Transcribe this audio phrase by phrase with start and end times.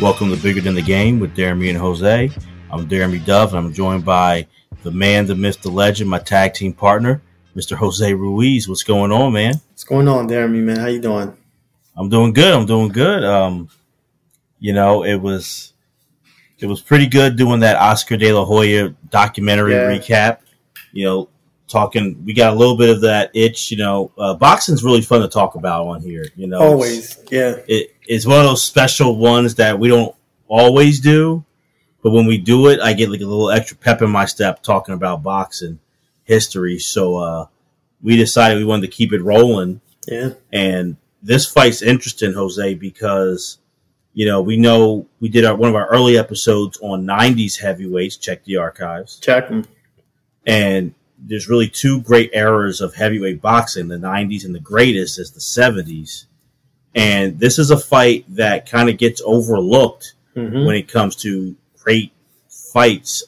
[0.00, 2.30] Welcome to Bigger Than the Game with Deremy and Jose.
[2.70, 4.46] I'm Deremy Dove, and I'm joined by
[4.82, 7.20] the man, the myth, the legend, my tag team partner,
[7.54, 7.76] Mr.
[7.76, 8.66] Jose Ruiz.
[8.68, 9.54] What's going on, man?
[9.70, 10.78] What's going on, Deremy, man?
[10.78, 11.36] How you doing?
[11.96, 12.52] I'm doing good.
[12.52, 13.24] I'm doing good.
[13.24, 13.68] Um,
[14.58, 15.74] you know, it was
[16.58, 19.90] it was pretty good doing that Oscar De La Hoya documentary Yeah.
[19.90, 20.38] recap.
[20.92, 21.28] You know,
[21.68, 22.22] talking.
[22.24, 23.70] We got a little bit of that itch.
[23.70, 26.26] You know, uh, boxing's really fun to talk about on here.
[26.36, 27.56] You know, Always, yeah.
[27.68, 30.12] it, it's one of those special ones that we don't
[30.48, 31.44] always do,
[32.02, 34.64] but when we do it, I get like a little extra pep in my step
[34.64, 35.78] talking about boxing
[36.24, 36.80] history.
[36.80, 37.46] So uh,
[38.02, 43.58] we decided we wanted to keep it rolling, Yeah, and this fight's interesting, Jose, because
[44.12, 48.16] you know we know we did our, one of our early episodes on '90s heavyweights.
[48.16, 49.66] Check the archives, check 'em.
[50.44, 55.30] and there's really two great eras of heavyweight boxing: the '90s and the greatest is
[55.30, 56.24] the '70s.
[56.94, 60.64] And this is a fight that kind of gets overlooked Mhm.
[60.66, 62.12] when it comes to great
[62.48, 63.24] fights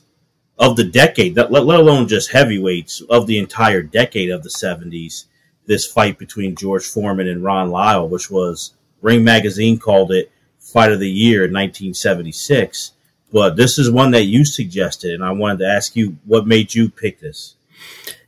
[0.58, 5.24] of the decade, let, let alone just heavyweights of the entire decade of the 70s.
[5.66, 10.92] This fight between George Foreman and Ron Lyle, which was Ring Magazine called it Fight
[10.92, 12.92] of the Year in 1976.
[13.32, 16.74] But this is one that you suggested, and I wanted to ask you what made
[16.74, 17.54] you pick this.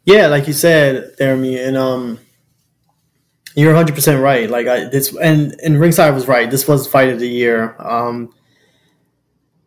[0.04, 2.18] Yeah, like you said, Deremy, and um,
[3.54, 4.50] you're 100 percent right.
[4.50, 6.50] Like I this, and and ringside was right.
[6.50, 7.76] This was the fight of the year.
[7.78, 8.34] Um,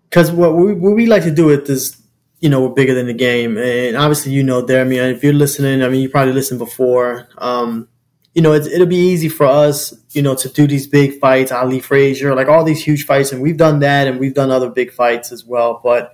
[0.09, 2.01] because what we what we like to do with this,
[2.39, 4.81] you know, we're bigger than the game, and obviously you know, there.
[4.81, 7.27] I mean, if you're listening, I mean, you probably listened before.
[7.37, 7.87] Um,
[8.33, 11.79] you know, it'll be easy for us, you know, to do these big fights, Ali
[11.79, 14.91] Frazier, like all these huge fights, and we've done that, and we've done other big
[14.91, 15.81] fights as well.
[15.83, 16.13] But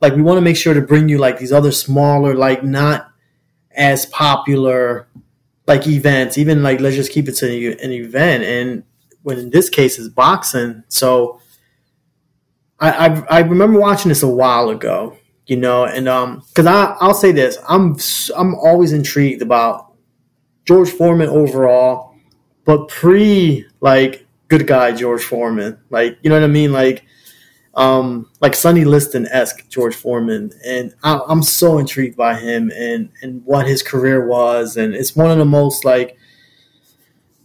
[0.00, 3.08] like, we want to make sure to bring you like these other smaller, like not
[3.72, 5.08] as popular,
[5.66, 6.38] like events.
[6.38, 7.46] Even like, let's just keep it to
[7.82, 8.84] an event, and
[9.22, 10.84] when in this case is boxing.
[10.88, 11.40] So
[12.78, 15.16] I I, I remember watching this a while ago,
[15.46, 17.96] you know, and um, because I I'll say this, I'm
[18.36, 19.92] I'm always intrigued about
[20.64, 22.14] George Foreman overall,
[22.64, 27.04] but pre like good guy George Foreman, like you know what I mean, like
[27.76, 33.10] um like Sonny Liston esque George Foreman, and I, I'm so intrigued by him and
[33.22, 36.16] and what his career was, and it's one of the most like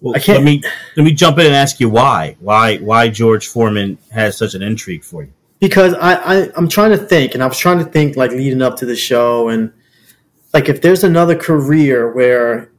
[0.02, 0.64] Well, I can't- let me
[0.96, 2.36] let me jump in and ask you why.
[2.40, 5.34] Why why George Foreman has such an intrigue for you.
[5.60, 8.62] because I, I I'm trying to think, and I was trying to think like leading
[8.62, 9.74] up to the show, and
[10.54, 12.72] like if there's another career where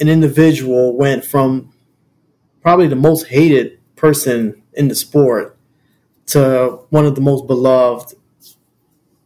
[0.00, 1.72] an individual went from
[2.60, 5.56] probably the most hated person in the sport
[6.32, 8.14] to one of the most beloved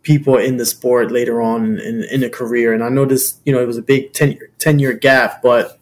[0.03, 2.73] people in the sport later on in, in, a career.
[2.73, 5.81] And I this, you know, it was a big 10 year, 10 year gap, but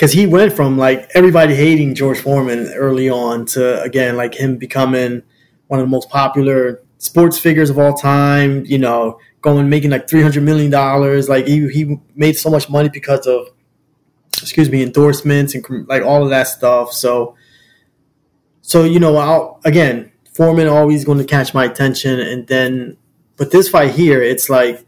[0.00, 4.56] because he went from like everybody hating George Foreman early on to again like him
[4.56, 5.22] becoming
[5.66, 8.64] one of the most popular sports figures of all time.
[8.64, 11.28] You know, going making like three hundred million dollars.
[11.28, 13.48] Like he he made so much money because of
[14.40, 16.92] excuse me endorsements and like all of that stuff.
[16.94, 17.36] So
[18.70, 22.96] so you know, I'll, again, Foreman always going to catch my attention, and then
[23.36, 24.86] but this fight here, it's like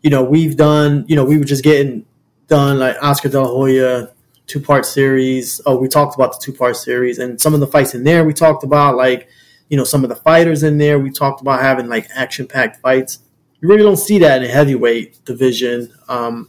[0.00, 2.06] you know we've done you know we were just getting
[2.46, 4.12] done like Oscar De La Hoya
[4.46, 5.60] two part series.
[5.66, 8.24] Oh, we talked about the two part series and some of the fights in there.
[8.24, 9.28] We talked about like
[9.68, 11.00] you know some of the fighters in there.
[11.00, 13.18] We talked about having like action packed fights.
[13.60, 16.48] You really don't see that in the heavyweight division um,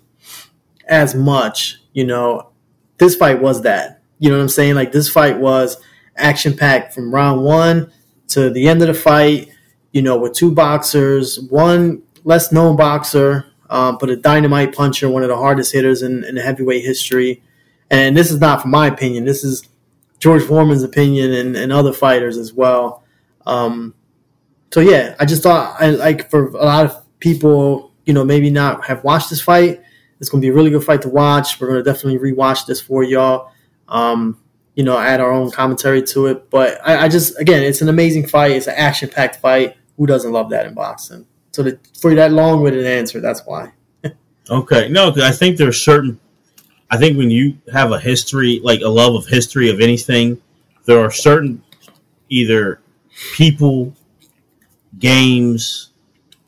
[0.88, 1.82] as much.
[1.94, 2.52] You know,
[3.00, 4.04] this fight was that.
[4.20, 4.76] You know what I'm saying?
[4.76, 5.78] Like this fight was
[6.16, 7.92] action packed from round one
[8.30, 9.50] to the end of the fight.
[9.92, 15.24] You know, with two boxers, one less known boxer, um, but a dynamite puncher, one
[15.24, 17.42] of the hardest hitters in, in heavyweight history.
[17.90, 19.26] And this is not from my opinion.
[19.26, 19.68] This is
[20.20, 23.04] George Foreman's opinion and, and other fighters as well.
[23.46, 23.96] Um,
[24.72, 28.50] so yeah, I just thought I like for a lot of people, you know, maybe
[28.50, 29.82] not have watched this fight.
[30.20, 31.60] It's to be a really good fight to watch.
[31.60, 33.52] We're to definitely rewatch this for y'all.
[33.88, 34.40] Um,
[34.76, 36.50] you know, add our own commentary to it.
[36.50, 38.52] But I, I just, again, it's an amazing fight.
[38.52, 39.76] It's an action packed fight.
[39.98, 41.26] Who doesn't love that in boxing?
[41.52, 43.74] So the, for that long winded answer, that's why.
[44.50, 46.20] Okay, no, I think there's certain.
[46.90, 50.42] I think when you have a history, like a love of history of anything,
[50.86, 51.64] there are certain
[52.28, 52.82] either
[53.36, 53.94] people,
[55.00, 55.92] games,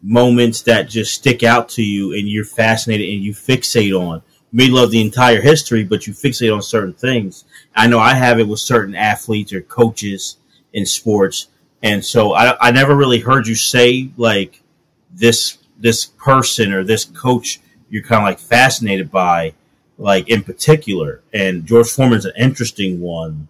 [0.01, 4.21] moments that just stick out to you, and you're fascinated and you fixate on.
[4.53, 7.44] May love the entire history, but you fixate on certain things.
[7.75, 10.38] I know I have it with certain athletes or coaches
[10.71, 11.47] in sports,
[11.81, 14.61] and so I, I never really heard you say like
[15.11, 17.59] this this person or this coach
[17.89, 19.53] you're kind of like fascinated by,
[20.00, 21.21] like in particular.
[21.31, 23.47] And George Foreman's an interesting one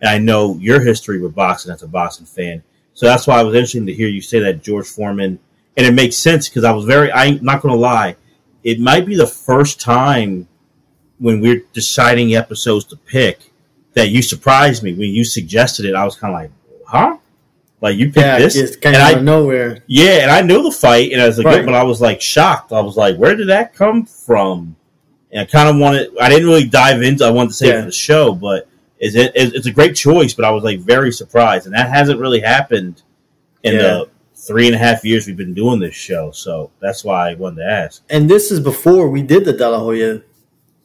[0.00, 2.62] and I know your history with boxing as a boxing fan.
[2.94, 5.38] So that's why it was interesting to hear you say that George Foreman,
[5.76, 7.12] and it makes sense because I was very.
[7.12, 8.16] I'm not going to lie,
[8.64, 10.46] it might be the first time
[11.18, 13.52] when we're deciding episodes to pick
[13.94, 15.94] that you surprised me when you suggested it.
[15.94, 16.50] I was kind of like,
[16.86, 17.16] huh?
[17.80, 19.78] Like you picked Yeah, this, it's kind and of I out of nowhere.
[19.86, 21.64] yeah, and I knew the fight, and I was like, Right.
[21.64, 22.72] but I was like shocked.
[22.72, 24.76] I was like, where did that come from?
[25.32, 26.10] And I kind of wanted.
[26.20, 27.24] I didn't really dive into.
[27.24, 27.80] I wanted to say Yeah.
[27.80, 28.68] for the show, but
[28.98, 30.34] it's it, it's a great choice.
[30.34, 33.02] But I was like very surprised, and that hasn't really happened
[33.62, 33.80] in Yeah.
[33.82, 34.08] the
[34.46, 36.30] three and a half years we've been doing this show.
[36.30, 38.02] So that's why I wanted to ask.
[38.08, 40.22] And this is before we did the De La Hoya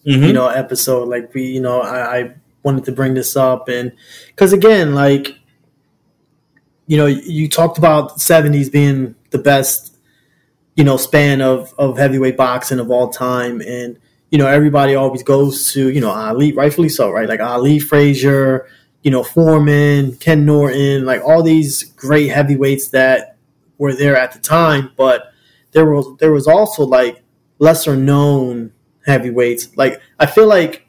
[0.06, 0.28] Mhm.
[0.28, 3.92] you know episode like we you know I, I wanted to bring this up and
[4.28, 5.34] because again like
[6.88, 9.98] you know you talked about 70s being the best
[10.76, 13.98] you know span of of heavyweight boxing of all time and
[14.30, 18.68] you know everybody always goes to you know ali rightfully so right like ali frazier
[19.02, 23.35] you know foreman ken norton like all these great heavyweights that
[23.78, 25.32] were there at the time but
[25.72, 27.22] there was there was also like
[27.60, 28.72] lesser known
[29.06, 29.76] heavyweights.
[29.78, 30.88] Like I feel like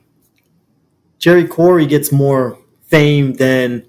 [1.18, 3.86] Jerry Quarry gets more fame than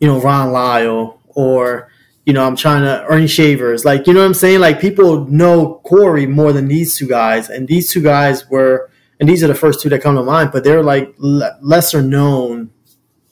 [0.00, 1.90] you know Ron Lyle or
[2.26, 3.84] you know I'm trying to Ernie Shavers.
[3.84, 4.60] Like you know what I'm saying?
[4.60, 8.90] Like people know Quarry more than these two guys, and these two guys were,
[9.20, 10.50] and these are the first two that come to mind.
[10.52, 12.70] But they're like le- lesser known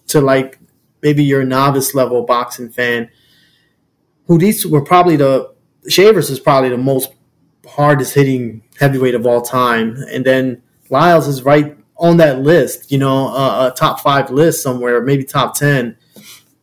[0.08, 0.58] to like
[1.02, 3.10] maybe your novice level boxing fan.
[4.26, 5.52] Who these were probably the
[5.88, 7.12] Shavers is probably the most
[7.66, 12.92] hardest hitting heavyweight of all time, and then Lyles is right on that list.
[12.92, 15.96] You know, uh, a top five list somewhere, maybe top ten.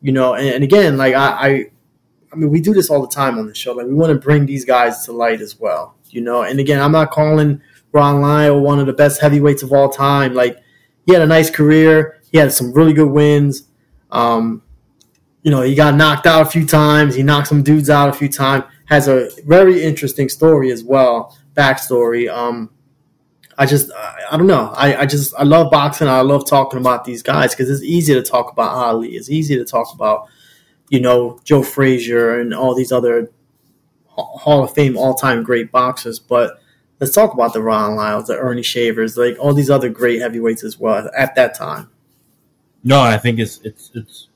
[0.02, 1.66] You know, and, and again, like I, I,
[2.32, 3.74] I mean, we do this all the time on the show.
[3.74, 5.96] Like we want to bring these guys to light as well.
[6.10, 7.62] You know, and again, I'm not calling
[7.92, 10.34] Ron Lyle one of the best heavyweights of all time.
[10.34, 10.58] Like
[11.06, 12.22] he had a nice career.
[12.32, 13.64] He had some really good wins.
[14.12, 14.62] Um,
[15.44, 17.16] you know, he got knocked out a few times.
[17.16, 18.66] He knocked some dudes out a few times.
[18.86, 22.30] Has a very interesting story as well, backstory.
[22.30, 22.72] Um,
[23.58, 24.74] I just, I, I don't know.
[24.76, 26.08] I, I just, I love boxing.
[26.08, 29.10] I love talking about these guys because it's easy to talk about Ali.
[29.10, 30.28] It's easy to talk about,
[30.90, 33.32] you know, Joe Frazier and all these other
[34.08, 36.20] Hall of Fame all time great boxers.
[36.20, 36.60] But
[37.00, 40.64] let's talk about the Ron Lyles, the Ernie Shavers, like all these other great heavyweights
[40.64, 41.90] as well at that time.
[42.84, 44.29] No, I think it's it's it's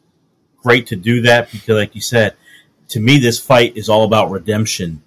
[0.63, 2.35] great to do that because, like you said,
[2.89, 5.03] to me, this fight is all about redemption,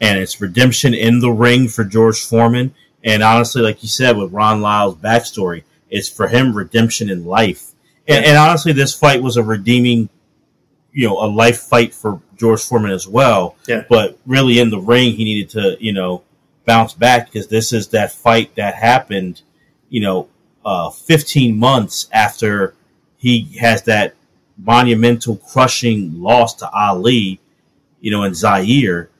[0.00, 2.74] and it's redemption in the ring for George Foreman.
[3.04, 7.72] And honestly, like you said, with Ron Lyle's backstory, it's for him redemption in life.
[8.06, 10.08] And, and honestly, this fight was a redeeming,
[10.92, 13.56] you know, a life fight for George Foreman as well.
[13.66, 13.84] Yeah.
[13.88, 16.22] But really, in the ring, he needed to, you know,
[16.64, 19.42] bounce back because this is that fight that happened,
[19.88, 20.28] you know,
[20.64, 22.74] uh, 15 months after
[23.16, 24.14] he has that
[24.58, 27.40] monumental crushing loss to Ali,
[28.00, 29.10] you know, in Zaire.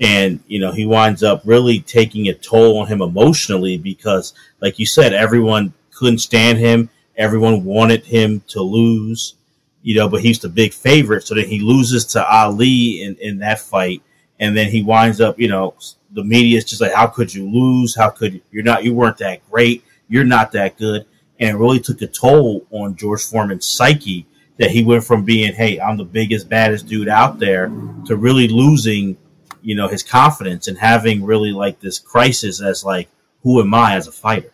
[0.00, 4.78] And, you know, he winds up really taking a toll on him emotionally because, like
[4.78, 6.90] you said, everyone couldn't stand him.
[7.16, 9.36] Everyone wanted him to lose,
[9.82, 11.26] you know, but he's the big favorite.
[11.26, 14.02] So then he loses to Ali in, in that fight.
[14.38, 15.74] And then he winds up, you know,
[16.10, 17.96] the media is just like, how could you lose?
[17.96, 18.40] How could you?
[18.50, 19.82] You're not, you weren't that great.
[20.08, 21.06] You're not that good.
[21.40, 24.26] And it really took a toll on George Foreman's psyche
[24.58, 27.68] that he went from being, hey, I'm the biggest, baddest dude out there
[28.06, 29.16] to really losing,
[29.62, 33.08] you know, his confidence and having really like this crisis as like,
[33.42, 34.52] who am I as a fighter?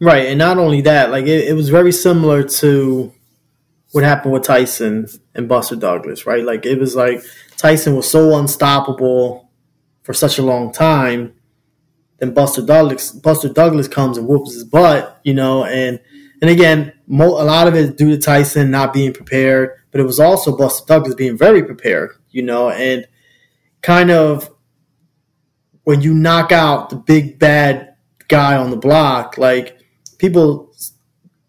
[0.00, 3.12] Right, and not only that, like it, it was very similar to
[3.92, 6.44] what happened with Tyson and Buster Douglas, right?
[6.44, 7.22] Like it was like
[7.56, 9.50] Tyson was so unstoppable
[10.02, 11.34] for such a long time.
[12.18, 16.00] Then Buster Douglas, Buster Douglas comes and whoops his butt, you know, and
[16.40, 20.00] and again, mo- a lot of it is due to Tyson not being prepared, but
[20.00, 23.06] it was also Buster Douglas being very prepared, you know, and
[23.82, 24.50] kind of
[25.84, 27.94] when you knock out the big bad
[28.28, 29.78] guy on the block, like
[30.18, 30.72] people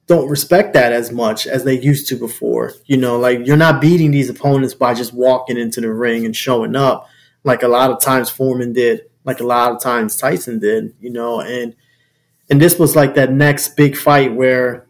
[0.08, 2.74] don't respect that as much as they used to before.
[2.86, 6.36] You know, like you're not beating these opponents by just walking into the ring and
[6.36, 7.08] showing up
[7.44, 11.10] like a lot of times Foreman did, like a lot of times Tyson did, you
[11.12, 11.76] know, and
[12.50, 14.88] and this was like that next big fight where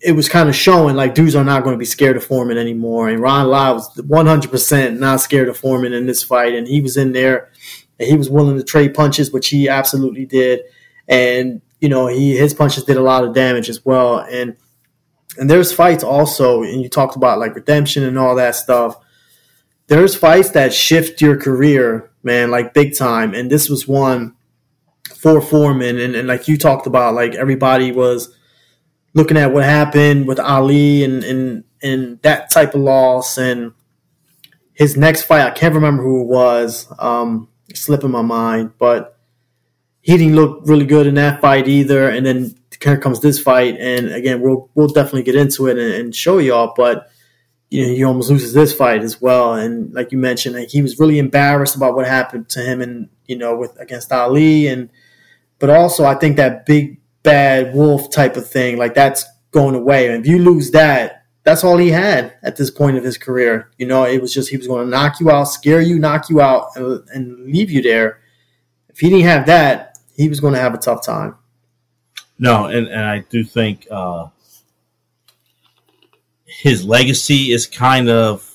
[0.00, 2.58] it was kind of showing like dudes are not going to be scared of Foreman
[2.58, 3.08] anymore.
[3.08, 6.54] And Ron Lyle was 100% not scared of Foreman in this fight.
[6.54, 7.50] And he was in there
[7.98, 10.60] and he was willing to trade punches, which he absolutely did.
[11.08, 14.18] And, you know, he his punches did a lot of damage as well.
[14.18, 14.56] And
[15.36, 18.96] and there's fights also, and you talked about like redemption and all that stuff.
[19.88, 23.34] There's fights that shift your career, man, like big time.
[23.34, 24.33] And this was one
[25.16, 25.98] for Foreman.
[25.98, 28.36] And, and like you talked about, like everybody was
[29.14, 33.72] looking at what happened with Ali and and and that type of loss and
[34.72, 36.92] his next fight, I can't remember who it was.
[36.98, 39.18] Um, slipping my mind, but
[40.00, 42.08] he didn't look really good in that fight either.
[42.08, 45.94] And then here comes this fight, and again, we'll we'll definitely get into it and,
[45.94, 46.74] and show y'all.
[46.76, 47.10] But
[47.74, 49.54] you know, he almost loses this fight as well.
[49.54, 53.08] And like you mentioned, like, he was really embarrassed about what happened to him, and
[53.26, 54.90] you know, with against Ali, and
[55.58, 60.06] but also I think that big bad wolf type of thing, like that's going away.
[60.06, 63.70] And if you lose that, that's all he had at this point of his career.
[63.76, 66.30] You know, it was just he was going to knock you out, scare you, knock
[66.30, 68.20] you out, and, and leave you there.
[68.88, 71.34] If he didn't have that, he was going to have a tough time.
[72.38, 74.28] No, and, and I do think uh,
[76.60, 78.48] his legacy is kind of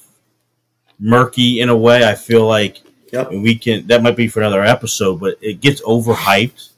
[0.99, 2.07] murky in a way.
[2.07, 3.31] I feel like yep.
[3.31, 6.71] we can that might be for another episode, but it gets overhyped,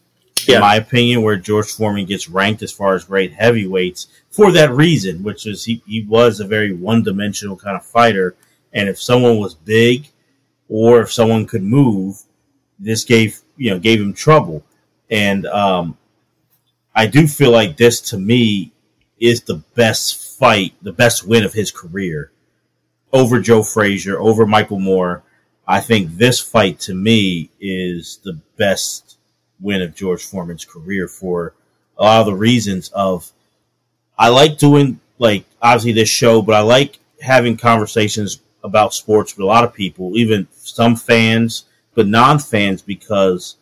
[0.48, 0.56] yeah.
[0.56, 4.72] in my opinion, where George Foreman gets ranked as far as great heavyweights for that
[4.72, 8.36] reason, which is he, he was a very one dimensional kind of fighter.
[8.74, 10.08] And if someone was big
[10.70, 12.18] or if someone could move,
[12.80, 14.64] this gave you know gave him trouble.
[15.10, 15.98] And um,
[16.96, 18.72] I do feel like this to me
[19.20, 22.32] is the best fight, the best win of his career
[23.14, 25.22] over Joe Frazier, over Michael Moorer.
[25.68, 29.18] I think this fight to me is the best
[29.60, 31.54] win of George Foreman's career for
[31.96, 33.32] a lot of the reasons of
[34.18, 39.44] I like doing like obviously this show, but I like having conversations about sports with
[39.44, 43.58] a lot of people, even some fans, but non fans, because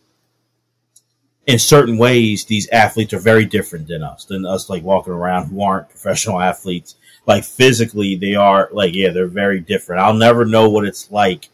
[1.50, 5.48] in certain ways, these athletes are very different than us, than us like walking around
[5.48, 6.94] who aren't professional athletes.
[7.26, 10.04] Like physically, they are like, yeah, they're very different.
[10.04, 11.50] I'll never know what it's like,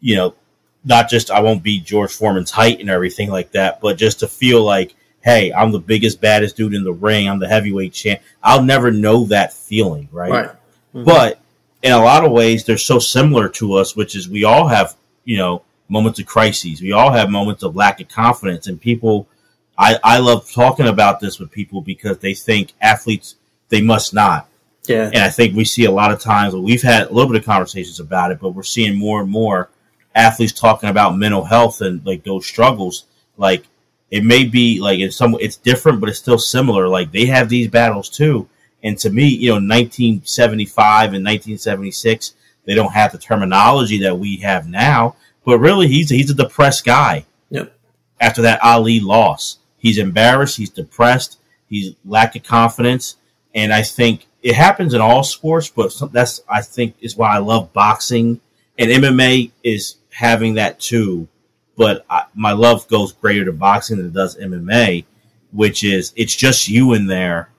[0.00, 0.34] you know,
[0.84, 4.26] not just I won't be George Foreman's height and everything like that, but just to
[4.26, 7.28] feel like, hey, I'm the biggest, baddest dude in the ring.
[7.28, 8.22] I'm the heavyweight champ.
[8.42, 10.32] I'll never know that feeling, right?
[10.32, 10.48] Right.
[10.92, 11.04] Mm-hmm.
[11.04, 11.40] But
[11.84, 14.96] in a lot of ways, they're so similar to us, which is we all have,
[15.24, 16.80] you know, moments of crises.
[16.80, 19.28] We all have moments of lack of confidence, and people.
[19.78, 23.36] I, I love talking about this with people because they think athletes
[23.70, 24.46] they must not.
[24.86, 25.10] Yeah.
[25.12, 27.46] And I think we see a lot of times we've had a little bit of
[27.46, 29.70] conversations about it, but we're seeing more and more
[30.14, 33.04] athletes talking about mental health and like those struggles.
[33.36, 33.64] Like
[34.10, 36.88] it may be like in some it's different, but it's still similar.
[36.88, 38.48] Like they have these battles too.
[38.82, 44.38] And to me, you know, 1975 and 1976, they don't have the terminology that we
[44.38, 45.16] have now.
[45.44, 47.26] But really, he's he's a depressed guy.
[47.50, 47.72] Yep.
[48.20, 50.56] After that Ali loss, he's embarrassed.
[50.56, 51.38] He's depressed.
[51.68, 53.16] He's lack of confidence,
[53.54, 55.70] and I think it happens in all sports.
[55.70, 58.40] But that's I think is why I love boxing
[58.80, 61.28] and MMA is having that too.
[61.76, 65.04] But I, my love goes greater to boxing than it does MMA,
[65.52, 67.50] which is it's just you in there.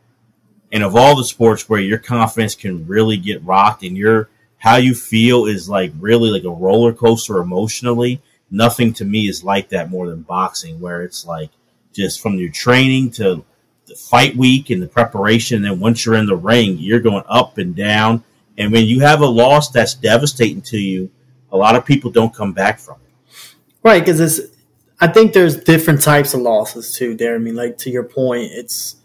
[0.72, 4.30] And of all the sports where your confidence can really get rocked and your
[4.62, 8.22] how you feel is like really like a roller coaster emotionally.
[8.51, 11.50] Nothing to me is like that more than boxing, where it's like
[11.94, 13.44] just from your training to
[13.88, 15.58] the fight week and the preparation.
[15.58, 18.24] And then once you're in the ring, you're going up and down.
[18.56, 21.10] And when you have a loss that's devastating to you,
[21.51, 23.56] a lot of people don't come back from it.
[23.82, 24.56] Right, because it's.
[25.00, 27.15] I think there's different types of losses too.
[27.15, 28.98] There, I mean, like to your point, it's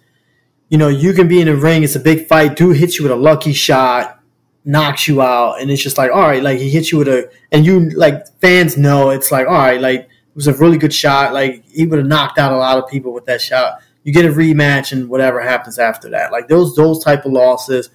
[0.68, 1.82] you know you can be in a ring.
[1.82, 2.56] It's a big fight.
[2.56, 4.15] Dude hits you with a lucky shot
[4.66, 7.30] knocks you out, and it's just like, all right, like he hits you with a,
[7.52, 10.92] and you like fans know it's like, all right, like it was a really good
[10.92, 11.32] shot.
[11.32, 13.80] Like he would have knocked out a lot of people with that shot.
[14.02, 17.90] You get a rematch, and whatever happens after that, like those those type of losses,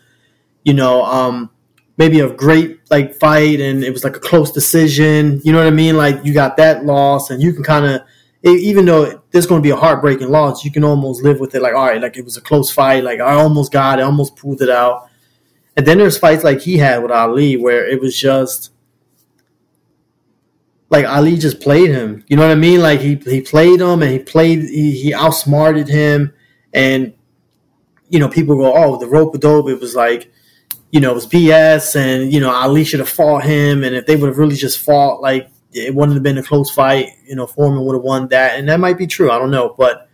[0.64, 1.50] you know, um,
[1.98, 5.42] maybe a great like fight, and it was like a close decision.
[5.44, 5.98] You know what I mean?
[5.98, 8.02] Like you got that loss, and you can kind of
[8.44, 11.62] even though there's going to be a heartbreaking loss, you can almost live with it.
[11.62, 13.04] Like, all right, like it was a close fight.
[13.04, 15.10] Like I almost got it, almost pulled it out.
[15.76, 18.72] And then there's fights like he had with Ali where it was just
[20.90, 22.24] like Ali just played him.
[22.28, 22.82] You know what I mean?
[22.82, 26.34] Like he he played him and he played he, he outsmarted him.
[26.74, 27.14] And
[28.10, 30.30] you know people go oh the rope a dope it was like
[30.92, 33.84] you know it was BS and you know Ali should have fought him.
[33.84, 36.70] And if they would have really just fought like it wouldn't have been a close
[36.70, 37.12] fight.
[37.26, 38.60] You know Foreman would have won that.
[38.60, 39.32] And that might be true.
[39.32, 39.74] I don't know.
[39.78, 40.10] But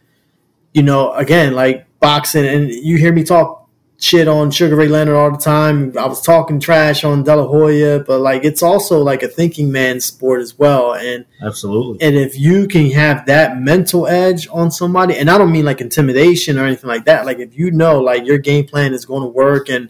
[0.73, 3.66] you know again like boxing and you hear me talk
[3.99, 5.97] shit on Sugar Ray Leonard all the time.
[5.97, 9.71] I was talking trash on De La Hoya, but like it's also like a thinking
[9.71, 10.93] man's sport as well.
[10.93, 12.05] And absolutely.
[12.05, 15.81] And if you can have that mental edge on somebody, and I don't mean like
[15.81, 17.25] intimidation or anything like that.
[17.25, 19.89] Like if you know like your game plan is going to work and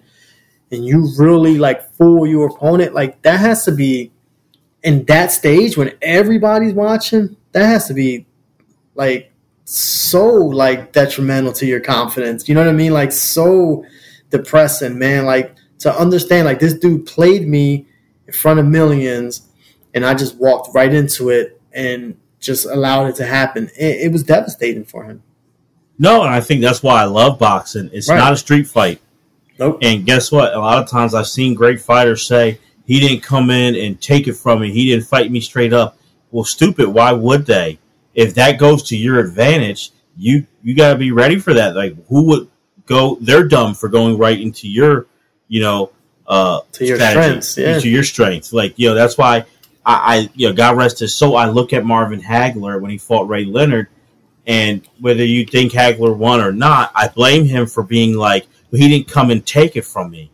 [0.71, 4.11] and you really like fool your opponent, like that has to be
[4.83, 7.35] in that stage when everybody's watching.
[7.51, 8.25] That has to be
[8.95, 9.31] like
[9.69, 12.47] so like detrimental to your confidence.
[12.47, 12.93] You know what I mean?
[12.93, 13.85] Like so
[14.29, 15.25] depressing, man.
[15.25, 17.85] Like to understand, like this dude played me
[18.25, 19.45] in front of millions,
[19.93, 23.69] and I just walked right into it and just allowed it to happen.
[23.77, 25.21] It, it was devastating for him.
[25.99, 27.89] No, and I think that's why I love boxing.
[27.91, 28.17] It's Right.
[28.17, 29.01] not a street fight.
[29.59, 29.79] Nope.
[29.81, 30.53] And guess what?
[30.53, 34.27] A lot of times I've seen great fighters say, he didn't come in and take
[34.27, 34.71] it from me.
[34.71, 35.97] He didn't fight me straight up.
[36.31, 36.87] Well, stupid.
[36.87, 37.79] Why would they?
[38.17, 41.75] If that goes to your advantage, you you got to be ready for that.
[41.75, 42.49] Like, who would
[42.87, 43.17] go?
[43.21, 45.05] They're dumb for going right into your,
[45.47, 45.91] you know,
[46.27, 47.75] uh, To your strategy, strengths, yeah.
[47.75, 48.51] into your strengths.
[48.51, 49.45] Like, you know, that's why
[49.85, 51.37] I, I, you know, God rest his soul.
[51.37, 53.87] I look at Marvin Hagler when he fought Ray Leonard,
[54.47, 58.81] and whether you think Hagler won or not, I blame him for being like, well,
[58.81, 60.31] he didn't come and take it from me.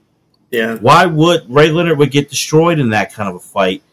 [0.51, 0.75] Yeah.
[0.77, 3.83] Why would Ray Leonard would get destroyed in that kind of a fight?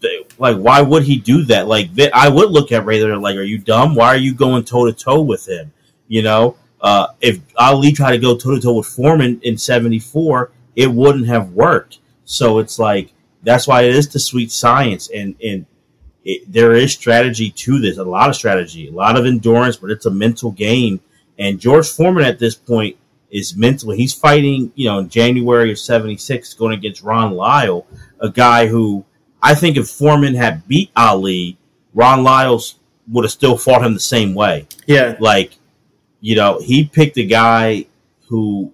[0.00, 1.68] They- Like, why would he do that?
[1.68, 3.94] Like, th- I would look at Ray like, are you dumb?
[3.94, 5.72] Why are you going toe to toe with him?
[6.08, 10.50] You know, uh, if Ali tried to go toe to toe with Foreman in '74,
[10.76, 11.98] it wouldn't have worked.
[12.24, 15.66] So it's like that's why it is the sweet science, and and
[16.24, 19.90] it, there is strategy to this, a lot of strategy, a lot of endurance, but
[19.90, 21.00] it's a mental game.
[21.38, 22.96] And George Foreman at this point
[23.30, 27.86] is mentally he's fighting, you know, in January of '76, going against Ron Lyle,
[28.20, 29.04] a guy who
[29.42, 31.56] I think if Foreman had beat Ali,
[31.94, 32.76] Ron Lyles
[33.08, 34.66] would have still fought him the same way.
[34.86, 35.16] Yeah.
[35.18, 35.52] Like,
[36.20, 37.86] you know, he picked a guy
[38.28, 38.72] who,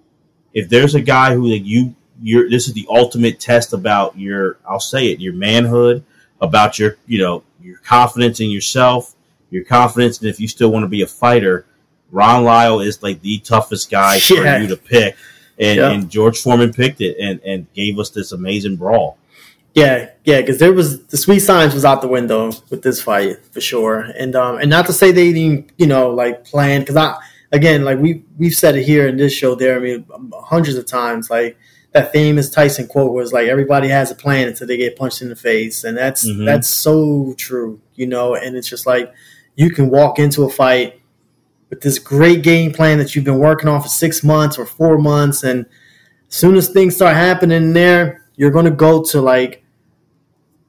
[0.53, 4.57] if there's a guy who like you, you're this is the ultimate test about your,
[4.69, 6.03] I'll say it, your manhood,
[6.41, 9.15] about your, you know, your confidence in yourself,
[9.49, 11.65] your confidence, and if you still want to be a fighter,
[12.11, 14.19] Ron Lyle is like the toughest guy Yeah.
[14.57, 15.15] for you to pick.
[15.59, 15.89] And, Yeah.
[15.91, 19.17] and George Foreman picked it and, and gave us this amazing brawl.
[19.77, 23.37] Yeah, yeah, because there was the sweet science was out the window with this fight
[23.51, 26.95] for sure, and um, and not to say they didn't, you know, like plan because
[26.95, 27.15] I
[27.51, 30.87] again, like we we've said it here in this show, there, I mean, hundreds of
[30.87, 31.59] times, like
[31.93, 35.29] that famous Tyson quote was like, "Everybody has a plan until they get punched in
[35.29, 36.45] the face," and that's Mhm.
[36.47, 39.13] that's so true, you know, and it's just like
[39.55, 40.99] you can walk into a fight
[41.69, 44.97] with this great game plan that you've been working on for six months or four
[44.97, 45.67] months, and
[46.31, 49.63] as soon as things start happening there, you're going to go to like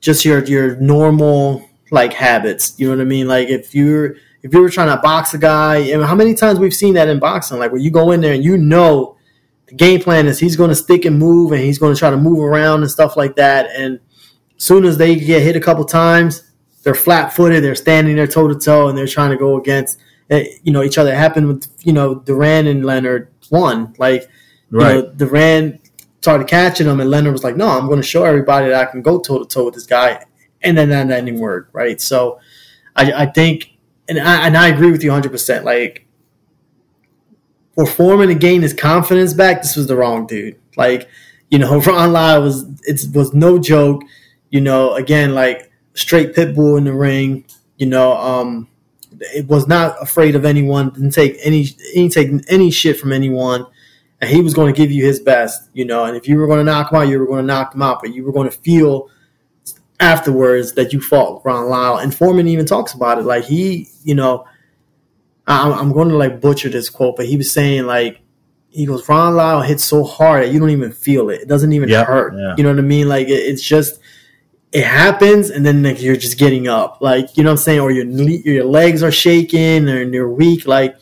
[0.00, 2.74] just your your normal like habits.
[2.78, 3.28] You know what I mean?
[3.28, 6.58] Like if you're if you were trying to box a guy, and how many times
[6.58, 9.16] we've seen that in boxing, like where you go in there and you know
[9.66, 12.11] the game plan is he's going to stick and move and he's going to try
[12.11, 13.66] to move around and stuff like that.
[13.76, 14.00] And
[14.56, 16.50] as soon as they get hit a couple times,
[16.84, 19.98] they're flat footed, they're standing there toe to toe, and they're trying to go against
[20.30, 21.11] eh, you know each other.
[21.12, 24.22] It happened with you know Duran and Leonard one like
[24.70, 24.94] you Right.
[24.96, 25.80] know, Duran
[26.20, 28.90] started catching him, and Leonard was like, "No, I'm going to show everybody that I
[28.90, 30.24] can go toe to toe with this guy,"
[30.62, 32.00] and then that didn't work, right?
[32.00, 32.40] So,
[32.96, 33.76] I, I think,
[34.09, 35.31] and I, and I agree with you 100.
[35.31, 36.07] percent Like,
[37.74, 40.59] for Foreman to gain his confidence back, this was the wrong dude.
[40.76, 41.09] Like,
[41.50, 44.02] you know, Ron Lyle was it was no joke.
[44.50, 47.44] You know, again, like straight pit bull in the ring.
[47.76, 48.68] You know, um,
[49.20, 50.90] it was not afraid of anyone.
[50.90, 53.66] Didn't take any, didn't take any shit from anyone
[54.20, 56.04] and he was going to give you his best, you know.
[56.04, 57.83] And if you were going to knock him out, you were going to knock him
[57.83, 59.11] out, but you were going to feel
[60.00, 61.98] afterwards that you fought Ron Lyle.
[61.98, 64.44] And Foreman even talks about it, like he, you know,
[65.46, 68.20] I, I'm going to like butcher this quote, but he was saying like
[68.70, 71.40] he goes, Ron Lyle hits so hard that you don't even feel it.
[71.42, 72.35] It doesn't even Yeah, hurt.
[72.37, 72.54] yeah.
[72.57, 73.09] You know what I mean?
[73.09, 74.00] Like it, it's just.
[74.70, 77.81] It happens, and then like, you're just getting up, like you know what I'm saying,
[77.81, 80.98] or your your legs are shaking, and you're weak, like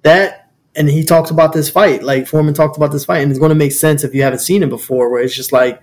[0.00, 0.41] that
[0.74, 2.02] and he talks about this fight.
[2.02, 4.38] Like Foreman talked about this fight, and it's going to make sense if you haven't
[4.40, 5.10] seen it before.
[5.10, 5.82] Where it's just like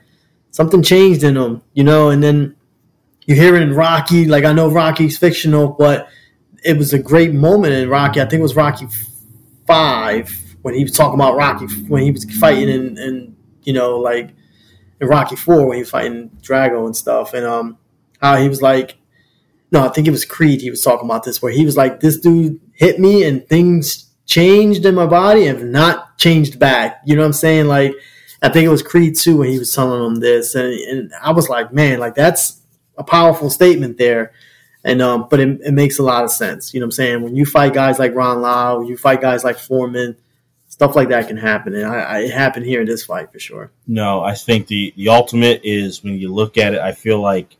[0.52, 2.10] something changed in him, you know.
[2.10, 2.56] And then
[3.26, 4.26] you hear it in Rocky.
[4.26, 6.10] Like I know Rocky's fictional, but
[6.64, 8.22] it was a great moment in Rocky.
[8.22, 8.88] I think it was Rocky
[9.68, 14.00] Five when he was talking about Rocky when he was fighting and in you know
[14.00, 14.32] like
[15.00, 17.78] in Rocky Four when he was fighting Drago and stuff, and um
[18.22, 18.96] how he was like.
[19.72, 20.62] No, I think it was Creed.
[20.62, 24.09] He was talking about this, where he was like, "This dude hit me, and things
[24.30, 27.02] changed in my body and have not changed back.
[27.04, 27.66] You know what I'm saying?
[27.66, 27.96] Like,
[28.44, 30.54] I think it was Creed 2 when he was telling them this.
[30.54, 32.62] And, and I was like, man, like that's
[32.96, 34.32] a powerful statement there.
[34.84, 36.74] And, um, but it, it makes a lot of sense.
[36.74, 37.22] You know what I'm saying?
[37.24, 40.16] When you fight guys like Ron Lau, you fight guys like Foreman,
[40.68, 41.74] stuff like that can happen.
[41.74, 43.72] And I, I, it happened here in this fight for sure.
[43.88, 46.80] No, I think the the ultimate is when you look at it.
[46.80, 47.58] I feel like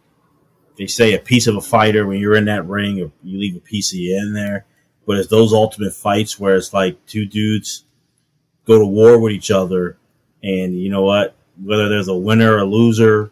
[0.78, 3.60] they say a piece of a fighter when you're in that ring, you leave a
[3.60, 4.66] piece of you in there.
[5.10, 7.84] But it's those ultimate fights where it's like two dudes
[8.66, 9.98] go to war with each other,
[10.44, 11.36] and you know what?
[11.60, 13.32] Whether there's a winner or a loser,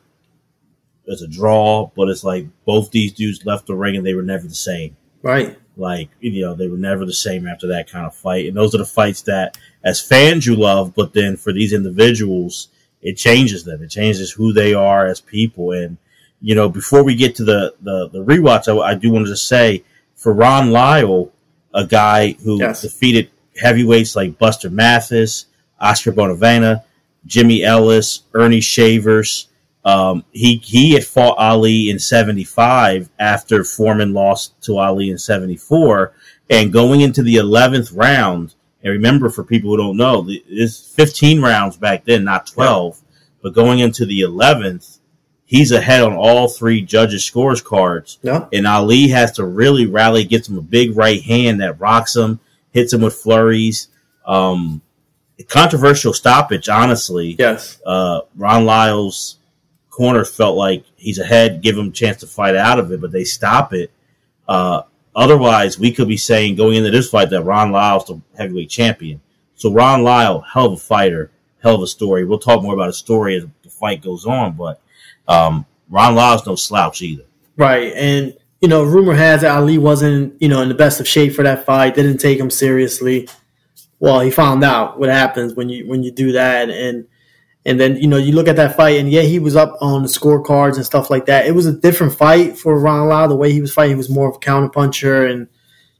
[1.05, 1.91] there's a draw.
[1.95, 4.97] But it's like both these dudes left the ring and they were never the same.
[5.21, 5.55] Right.
[5.75, 8.73] Like you know, they were never the same after that kind of fight, and those
[8.73, 10.95] are the fights that, as fans, you love.
[10.95, 12.69] But then for these individuals,
[13.03, 13.83] it changes them.
[13.83, 15.73] It changes who they are as people.
[15.73, 15.97] And
[16.41, 19.31] you know, before we get to the the, the rewatch, I, I do want to
[19.31, 19.83] just say
[20.15, 21.31] for Ron Lyle,
[21.77, 22.81] a guy who yes.
[22.81, 25.45] defeated heavyweights like Buster Mathis,
[25.79, 26.83] Oscar Bonavena,
[27.25, 29.47] Jimmy Ellis, Ernie Shavers.
[29.85, 36.13] Um, he he had fought Ali in '75 after Foreman lost to Ali in '74,
[36.49, 38.55] and going into the 11th round.
[38.83, 42.95] And remember, for people who don't know, it's 15 rounds back then, not 12.
[42.95, 43.03] Yeah.
[43.41, 44.96] But going into the 11th,
[45.47, 48.19] he's ahead on all three judges' scores cards.
[48.21, 48.47] Yeah.
[48.53, 52.39] And Ali has to really rally, gets him a big right hand that rocks him,
[52.71, 53.87] hits him with flurries.
[54.27, 54.81] Um,
[55.47, 57.35] controversial stoppage, honestly.
[57.39, 57.81] Yes.
[57.85, 59.37] Uh, Ron Lyle's
[59.89, 63.11] corner felt like he's ahead, give him a chance to fight out of it, but
[63.11, 63.89] they stop it.
[64.47, 64.83] Uh,
[65.15, 69.21] otherwise, we could be saying going into this fight that Ron Lyle's the heavyweight champion.
[69.55, 71.31] So Ron Lyle, hell of a fighter,
[71.63, 72.25] hell of a story.
[72.25, 74.81] We'll talk more about his story as the fight goes on, but
[75.27, 77.23] um, Ron Lyle's no slouch either.
[77.55, 81.07] Right, and you know, rumor has it Ali wasn't you know in the best of
[81.07, 81.95] shape for that fight.
[81.95, 83.27] Didn't take him seriously
[83.99, 87.07] well, he found out what happens when you when you do that, and
[87.65, 90.03] and then you know you look at that fight, and yeah, he was up on
[90.03, 91.47] the scorecards and stuff like that.
[91.47, 93.27] It was a different fight for Ron Lyle.
[93.27, 95.47] The way he was fighting, he was more of a counterpuncher, and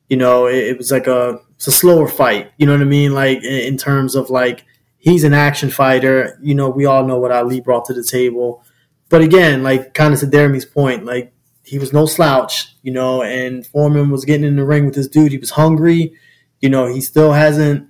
[0.10, 2.52] you know it, it was like a it's a slower fight.
[2.58, 3.14] You know what I mean?
[3.14, 4.66] Like in, in terms of like
[4.98, 6.38] he's an action fighter.
[6.42, 8.64] You know, we all know what Ali brought to the table.
[9.10, 13.24] But again, like kind of to Deremy's point, like he was no slouch, you know,
[13.24, 15.32] and Foreman was getting in the ring with this dude.
[15.32, 16.14] He was hungry
[16.62, 17.90] you know, he still hasn't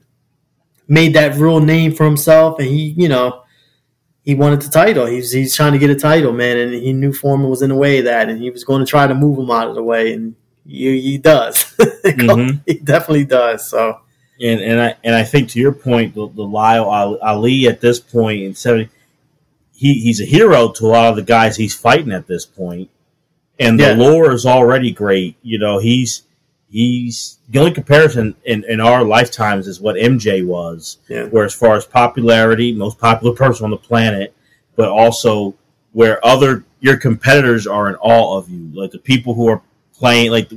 [0.88, 3.44] made that real name for himself, and he, you know,
[4.24, 5.06] he wanted the title.
[5.06, 7.76] He's he's trying to get a title, man, and he knew Foreman was in the
[7.76, 9.84] way of that, and he was going to try to move him out of the
[9.84, 11.64] way, and he, he does.
[11.78, 12.58] mm-hmm.
[12.66, 13.70] he definitely does.
[13.70, 14.02] So,
[14.42, 18.00] and and I and I think to your point, the, the Lyle Ali at this
[18.02, 18.90] point in seventy,
[19.78, 22.90] he he's a hero to a lot of the guys he's fighting at this point,
[23.60, 23.94] and the yeah.
[23.94, 25.36] lore is already great.
[25.44, 26.24] You know, he's
[26.68, 30.98] he's the only comparison in, in our lifetimes is what MJ was.
[31.08, 31.26] Yeah.
[31.26, 34.36] Where as far as popularity, most popular person on the planet,
[34.76, 35.54] but also
[35.92, 39.62] where other your competitors are in awe of you, like the people who are
[39.94, 40.32] playing.
[40.32, 40.50] Like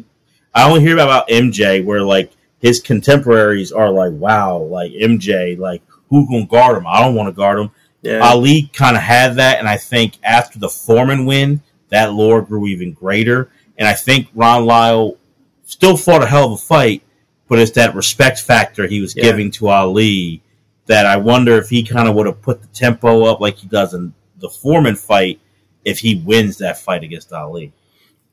[0.54, 5.83] I only hear about MJ, where like his contemporaries are like, wow, like MJ, like
[6.09, 6.87] who can guard him?
[6.87, 7.70] I don't want to guard him.
[8.02, 8.20] Yeah.
[8.20, 12.66] Ali kind of had that, and I think after the Foreman win, that lore grew
[12.66, 13.50] even greater.
[13.76, 15.16] And I think Ron Lyle
[15.64, 17.02] still fought a hell of a fight,
[17.48, 19.24] but it's that respect factor he was yeah.
[19.24, 20.42] giving to Ali
[20.86, 23.68] that I wonder if he kind of would have put the tempo up like he
[23.68, 25.40] does in the Foreman fight
[25.84, 27.72] if he wins that fight against Ali.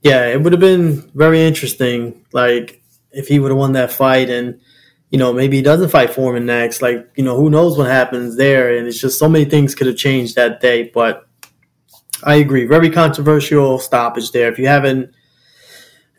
[0.01, 2.25] Yeah, it would have been very interesting.
[2.31, 4.59] Like if he would have won that fight and
[5.09, 6.81] you know, maybe he doesn't fight Foreman next.
[6.81, 8.75] Like, you know, who knows what happens there?
[8.75, 10.91] And it's just so many things could have changed that day.
[10.93, 11.27] But
[12.23, 12.65] I agree.
[12.65, 14.51] Very controversial stoppage there.
[14.51, 15.13] If you haven't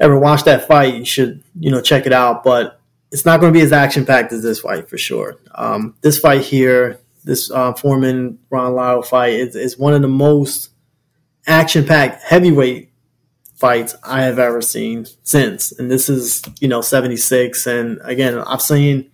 [0.00, 2.44] ever watched that fight, you should you know check it out.
[2.44, 5.36] But it's not going to be as action packed as this fight for sure.
[5.54, 10.08] Um, this fight here, this uh, Foreman Ron Lyle fight, is, is one of the
[10.08, 10.70] most
[11.46, 12.87] action packed heavyweight
[13.58, 15.72] fights I have ever seen since.
[15.72, 19.10] And this is you know seventy six, and again I've seen.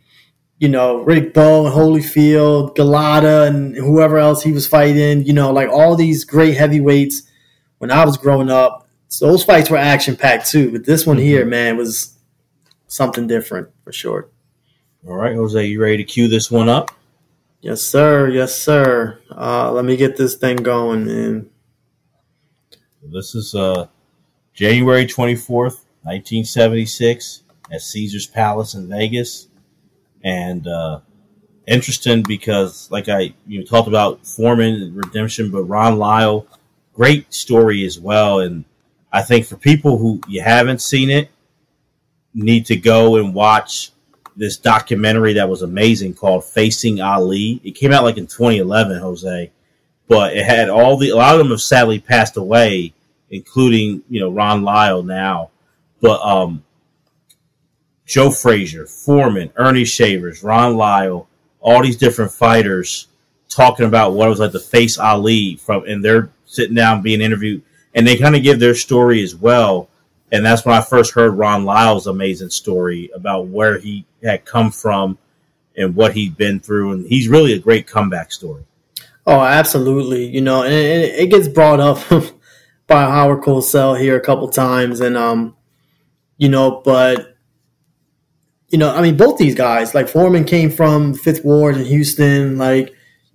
[0.57, 5.53] You know, Riddick Bowe and Holyfield, Golota, and whoever else he was fighting, you know,
[5.53, 7.23] like all these great heavyweights
[7.79, 11.19] when I was growing up so those fights were action packed too, but this one
[11.19, 11.51] here, mm-hmm.
[11.51, 12.19] man, was
[12.89, 14.29] something different for sure.
[15.07, 16.91] All right, Jose, you ready to cue this one up?
[17.61, 18.29] Yes, sir.
[18.29, 19.21] Yes, sir.
[19.31, 21.49] Uh, let me get this thing going, man.
[23.05, 23.87] This is uh,
[24.55, 29.49] January twenty fourth, nineteen seventy six, at Caesar's Palace in Vegas,
[30.23, 31.01] and uh,
[31.67, 36.47] interesting because, like I you know, talked about Foreman and redemption, but Ron Lyle,
[36.93, 38.65] great story as well, and
[39.13, 41.31] I think for people who you haven't seen it,
[42.35, 43.93] need to go and watch
[44.37, 47.61] this documentary that was amazing called Facing Ali.
[47.63, 49.53] It came out like in 2011, Jose,
[50.09, 52.93] but it had all the a lot of them have sadly passed away,
[53.31, 55.51] including you know Ron Lyle now,
[56.01, 56.65] but um,
[58.07, 61.29] Joe Frazier, Foreman, Ernie Shavers, Ron Lyle,
[61.61, 63.09] all these different fighters
[63.49, 67.21] talking about what it was like to face Ali from, and they're sitting down being
[67.21, 67.63] interviewed
[67.95, 69.89] and they kind of give their story as well.
[70.33, 74.71] And that's when I first heard Ron Lyle's amazing story about where he had come
[74.71, 75.17] from
[75.77, 76.93] and what he'd been through.
[76.93, 78.65] And he's really a great comeback story.
[79.27, 80.27] Oh, absolutely.
[80.27, 81.99] You know, and it, gets brought up
[82.87, 85.01] by Howard Cosell here a couple times.
[85.01, 85.57] And, um,
[86.37, 87.35] you know, but
[88.69, 92.59] you know, I mean, both these guys, like Foreman came from Fifth Ward in Houston,
[92.59, 92.93] like,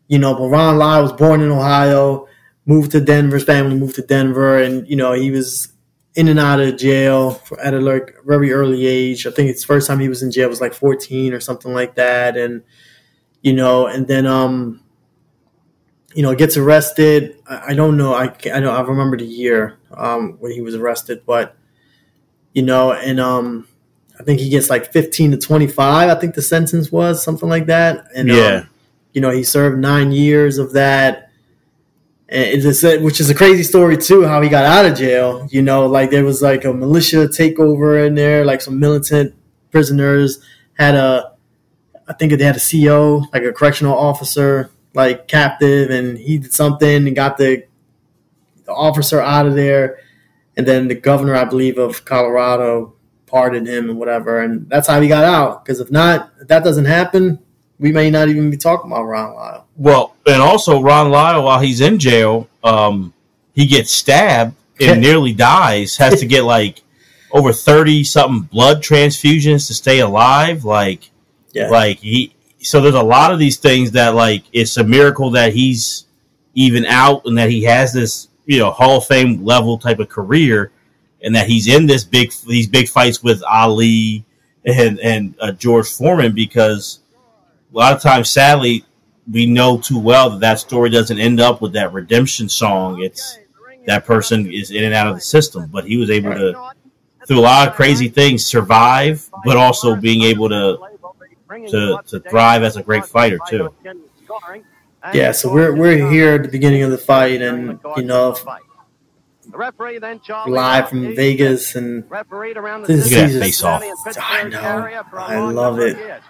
[0.09, 2.27] you know, but Ron Lyle was born in Ohio,
[2.65, 5.69] moved to Denver, his family moved to Denver, and, you know, he was
[6.15, 9.25] in and out of jail at a like very early age.
[9.25, 11.95] I think it's first time he was in jail was like 14 or something like
[11.95, 12.35] that.
[12.35, 12.63] And,
[13.41, 14.83] you know, and then, um,
[16.15, 17.37] you know, gets arrested.
[17.47, 18.13] I, I don't know.
[18.13, 21.55] I, I know I remember the year um, when he was arrested, but
[22.53, 23.67] you know, and um,
[24.19, 26.09] I think he gets like 15 to 25.
[26.09, 28.07] I think the sentence was something like that.
[28.15, 28.61] And Yeah.
[28.63, 28.69] um,
[29.13, 31.29] you know, he served nine years of that.
[32.31, 35.47] And just, which is a crazy story too, how he got out of jail.
[35.49, 39.33] You know, like there was like a militia takeover in there, like some militant
[39.71, 40.39] prisoners
[40.73, 41.33] had a,
[42.07, 46.53] I think they had a CO, like a correctional officer, like captive, and he did
[46.53, 47.63] something and got the,
[48.65, 49.99] the officer out of there.
[50.57, 52.93] And then the governor, I believe, of Colorado
[53.27, 54.41] pardoned him and whatever.
[54.41, 55.63] And that's how he got out.
[55.63, 57.39] Because if not, if that doesn't happen,
[57.79, 59.67] we may not even be talking about Ron Lyle.
[59.77, 63.13] Well, and also Ron Lyle, while he's in jail, um,
[63.53, 65.95] he gets stabbed and nearly dies.
[65.97, 66.81] Has to get like
[67.31, 70.65] over thirty something blood transfusions to stay alive.
[70.65, 71.09] Like,
[71.53, 71.69] Yeah.
[71.69, 72.33] like he.
[72.61, 76.05] So there's a lot of these things that like it's a miracle that he's
[76.55, 80.09] even out and that he has this you know Hall of Fame level type of
[80.09, 80.71] career,
[81.21, 84.25] and that he's in this big these big fights with Ali
[84.65, 86.99] and and uh, George Foreman because
[87.73, 88.83] a lot of times, sadly,
[89.31, 93.01] we know too well that that story doesn't end up with that redemption song.
[93.01, 93.37] It's
[93.85, 96.71] that person is in and out of the system, but he was able to,
[97.27, 100.77] through a lot of crazy things, survive, but also being able to
[101.49, 103.73] to to thrive as a great fighter too.
[105.13, 108.35] Yeah, so we're we're here at the beginning of the fight, and you know,
[110.47, 113.83] live from Vegas, and this Look at that is face off.
[114.17, 115.03] I know.
[115.13, 116.21] I love it.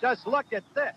[0.00, 0.92] Just look at this.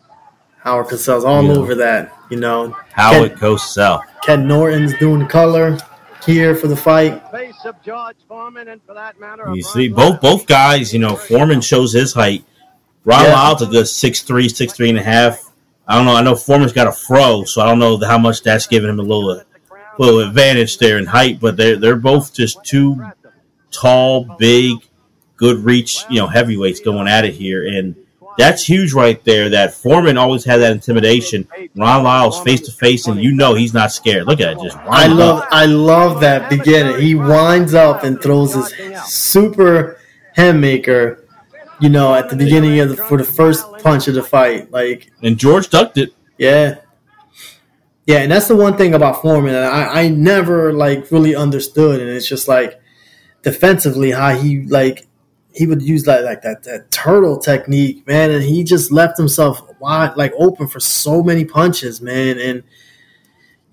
[0.60, 1.54] Howard Cosell's all Yeah.
[1.54, 2.12] over that.
[2.32, 4.04] You know, How Ken- it goes south.
[4.24, 5.78] Ken Norton's doing color
[6.26, 7.22] here for the fight.
[7.32, 10.92] Face of George Foreman, and for that matter, You see, both both guys.
[10.92, 12.44] You know, Foreman shows his height.
[13.06, 13.34] Ron Yeah.
[13.34, 15.52] Lyle's a good six three, six three and a half.
[15.88, 16.16] I don't know.
[16.16, 19.00] I know Foreman's got a fro, so I don't know how much that's giving him
[19.00, 19.42] a little
[19.98, 21.40] little advantage there in height.
[21.40, 23.00] But they're they're both just two
[23.72, 24.78] tall, big,
[25.38, 27.96] good reach, you know, heavyweights going at it here, and
[28.38, 29.50] that's huge right there.
[29.50, 31.48] That Foreman always had that intimidation.
[31.76, 34.26] Ron Lyle's face to face, and you know he's not scared.
[34.26, 35.48] Look at it, just I love up.
[35.52, 37.00] I love that beginning.
[37.00, 38.74] He winds up and throws his
[39.06, 40.00] super
[40.36, 41.25] haymaker,
[41.80, 44.72] you know, at the beginning of the for the first punch of the fight.
[44.72, 46.14] Like and George ducked it.
[46.38, 46.80] Yeah.
[48.06, 49.56] Yeah, and that's the one thing about Foreman.
[49.56, 52.80] and I, I never like really understood, and it's just like
[53.42, 55.08] defensively how he like
[55.56, 59.64] he would use like like that, that turtle technique, man, and he just left himself
[59.80, 62.62] wide like open for so many punches, man, and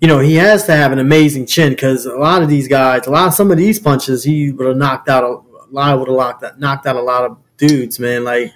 [0.01, 3.05] you know he has to have an amazing chin because a lot of these guys,
[3.05, 6.07] a lot of some of these punches, he would have knocked out a lot, would
[6.07, 8.23] have knocked out, knocked out a lot of dudes, man.
[8.23, 8.53] Like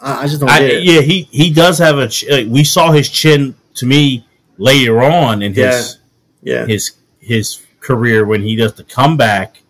[0.00, 0.82] I, I just don't I, get it.
[0.84, 2.10] yeah, he he does have a.
[2.30, 4.26] Like, we saw his chin to me
[4.58, 5.98] later on in his
[6.42, 6.66] Yeah.
[6.66, 9.62] his his career when he does the comeback,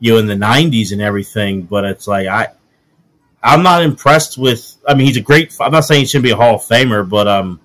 [0.00, 1.62] you know, in the '90s and everything.
[1.62, 2.48] But it's like I,
[3.42, 4.76] I'm not impressed with.
[4.88, 5.54] I mean, he's a great.
[5.60, 7.60] I'm not saying he shouldn't be a Hall of Famer, but um,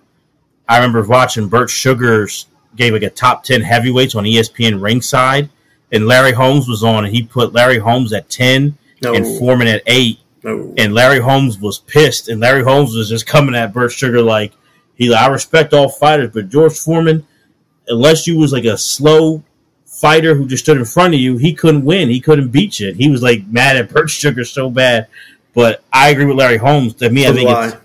[0.68, 5.50] I remember watching Bert Sugars gave like a top ten heavyweights on ESPN ringside,
[5.92, 9.14] and Larry Holmes was on, and he put Larry Holmes at ten No.
[9.14, 10.74] and Foreman at eight No.
[10.78, 14.54] and Larry Holmes was pissed, and Larry Holmes was just coming at Bert Sugar like
[14.96, 15.14] he.
[15.14, 17.26] I respect all fighters, but George Foreman,
[17.88, 19.44] unless you was like a slow
[19.86, 22.10] fighter who just stood in front of you, he couldn't win.
[22.10, 22.94] He couldn't beat you.
[22.94, 25.08] He was like mad at Bert Sugar so bad.
[25.54, 26.94] But I agree with Larry Holmes.
[26.96, 27.76] To me, I think it's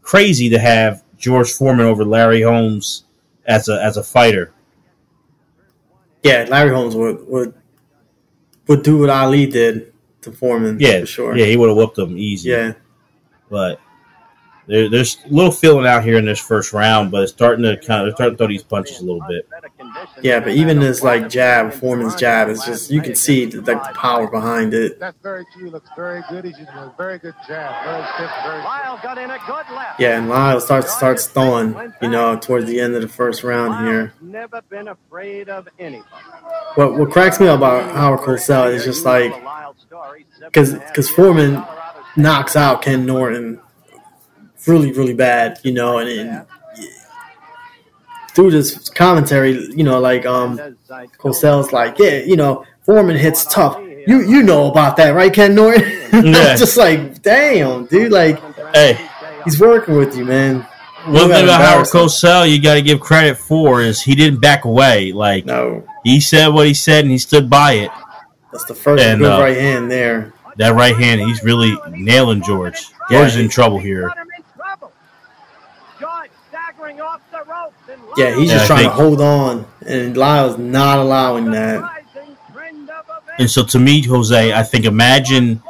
[0.00, 3.04] crazy to have George Foreman over Larry Holmes
[3.46, 4.52] as a as a fighter.
[6.22, 7.54] Yeah, Larry Holmes would would
[8.68, 9.91] would do what Ali did
[10.22, 10.78] to Foreman.
[10.80, 11.36] Yeah, for sure.
[11.36, 12.50] Yeah, he would have whooped them easy.
[12.50, 12.72] yeah,
[13.50, 13.80] but
[14.66, 17.76] there, there's a little feeling out here in this first round, but it's starting to
[17.78, 19.48] kind of they're starting to throw these punches a little bit.
[20.22, 20.38] yeah.
[20.38, 23.98] But even this like jab, Foreman's jab is just you can see the, like the
[23.98, 25.00] power behind it.
[25.00, 25.68] That's very true.
[25.70, 26.44] Looks very good.
[26.44, 27.84] He's using a very good jab.
[27.84, 29.98] Very stiff, very Lyle got in a good left.
[30.00, 31.92] Yeah, and Lyle starts starts throwing.
[32.00, 34.14] You know, towards the end of the first round here.
[34.20, 36.08] Never been afraid of anybody.
[36.76, 39.32] What what cracks me up about Howard Cosell is just like
[40.44, 41.64] because because Foreman
[42.16, 43.60] knocks out Ken Norton
[44.66, 45.58] really really bad.
[45.62, 46.08] You know, and.
[46.08, 46.46] and
[48.34, 50.58] through this commentary, you know, like um,
[51.18, 53.78] Cosell's like, yeah, you know, Foreman hits tough.
[53.78, 55.84] You you know about that, right, Ken Norton?
[56.12, 56.56] Yeah.
[56.56, 58.38] just like, damn, dude, like
[58.74, 58.98] Hey,
[59.44, 60.66] he's working with you, man.
[61.06, 61.86] one thing about Howard.
[61.86, 65.12] Cosell you got to give credit for is he didn't back away.
[65.12, 67.90] Like No, he said what he said and he stood by it.
[68.52, 70.32] That's the first And, good uh, right hand there.
[70.56, 72.78] That right hand, he's really nailing George.
[73.10, 74.08] George is in trouble here.
[74.08, 74.92] Got him in trouble.
[75.98, 79.20] George staggering off the ropes and Yeah, he's Yeah, just I trying think- to hold
[79.22, 81.80] on, and Lyle's not allowing that.
[81.80, 83.32] Rising trend of events.
[83.38, 85.62] And so to me, Jose, I think imagine,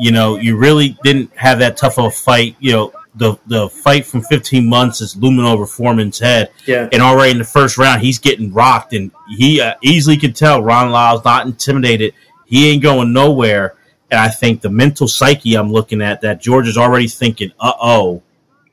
[0.00, 2.56] you know, you really didn't have that tough of a fight.
[2.58, 7.00] You know, the the fight from 15 months is looming over Foreman's head, Yeah, and
[7.00, 10.90] already in the first round, he's getting rocked, and he uh, easily can tell Ron
[10.90, 12.14] Lyle's not intimidated.
[12.54, 13.74] He ain't going nowhere.
[14.10, 17.72] And I think the mental psyche I'm looking at that George is already thinking, uh
[17.80, 18.22] oh,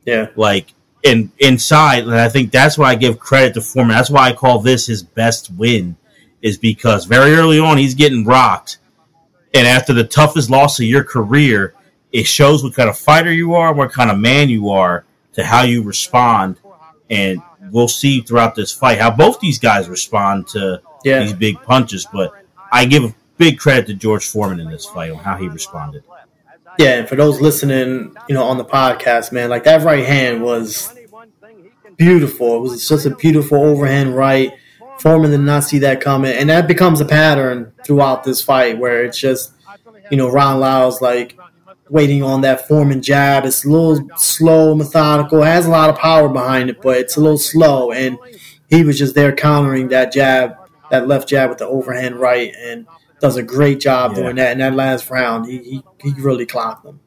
[0.06, 3.96] yeah, like in inside, and I think that's why I give credit to Foreman.
[3.96, 5.96] That's why I call this his best win,
[6.44, 8.78] is because very early on he's getting rocked,
[9.54, 11.74] and after the toughest loss of your career,
[12.12, 15.44] it shows what kind of fighter you are, what kind of man you are, to
[15.44, 16.58] how you respond,
[17.10, 17.42] and
[17.72, 21.22] we'll see throughout this fight how both these guys respond to yeah.
[21.22, 22.06] these big punches.
[22.14, 22.32] But
[22.72, 26.04] I give big credit to George Foreman in this fight on how he responded.
[26.78, 30.44] Yeah, and for those listening, you know, on the podcast, man, like that right hand
[30.44, 30.94] was
[31.98, 32.58] beautiful.
[32.58, 34.54] It was just a beautiful overhand right.
[35.00, 39.06] Foreman did not see that coming, and that becomes a pattern throughout this fight where
[39.06, 39.54] it's just,
[40.12, 41.36] you know, Ron Lyle's like
[41.90, 43.44] waiting on that Foreman jab.
[43.46, 47.18] It's a little slow, methodical, it has a lot of power behind it, but it's
[47.18, 48.20] a little slow, and
[48.70, 50.58] he was just there countering that jab,
[50.92, 52.86] that left jab with the overhand right, and
[53.22, 54.24] does a great job Yeah.
[54.24, 54.52] doing that.
[54.54, 57.00] In that last round, he he, he really clocked them.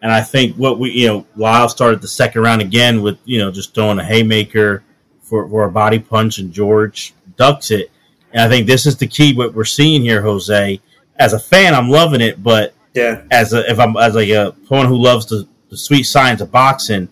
[0.00, 3.38] And I think what we, you know, Lyle started the second round again with, you
[3.38, 4.82] know, just throwing a haymaker
[5.20, 7.88] for, for a body punch, and George ducks it.
[8.32, 9.32] And I think this is the key.
[9.34, 10.80] What we're seeing here, Jose.
[11.16, 14.54] As a fan, I'm loving it, but Yeah, as a if I'm as like a
[14.66, 17.08] someone who loves the, the sweet science of boxing,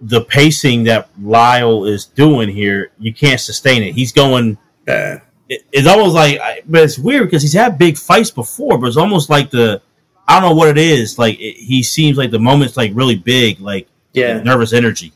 [0.00, 3.94] the pacing that Lyle is doing here, you can't sustain it.
[3.94, 4.56] He's going.
[4.88, 5.20] yeah,
[5.72, 8.96] It's almost like, I- but it's weird because he's had big fights before, but it's
[8.96, 9.80] almost like the,
[10.26, 11.18] I don't know what it is.
[11.18, 14.42] Like it, he seems like the moment's like really big, like yeah.
[14.42, 15.12] nervous energy.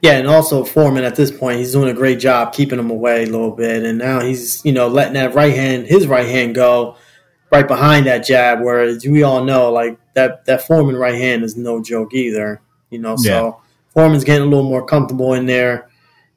[0.00, 3.24] Yeah, and also Foreman at this point, he's doing a great job keeping him away
[3.24, 6.54] a little bit, and now he's you know letting that right hand, his right hand,
[6.54, 6.96] go
[7.50, 8.60] right behind that jab.
[8.60, 12.60] Whereas we all know, like that that Foreman right hand is no joke either.
[12.90, 13.60] You know, so
[13.92, 15.90] Foreman's getting a little more comfortable in there.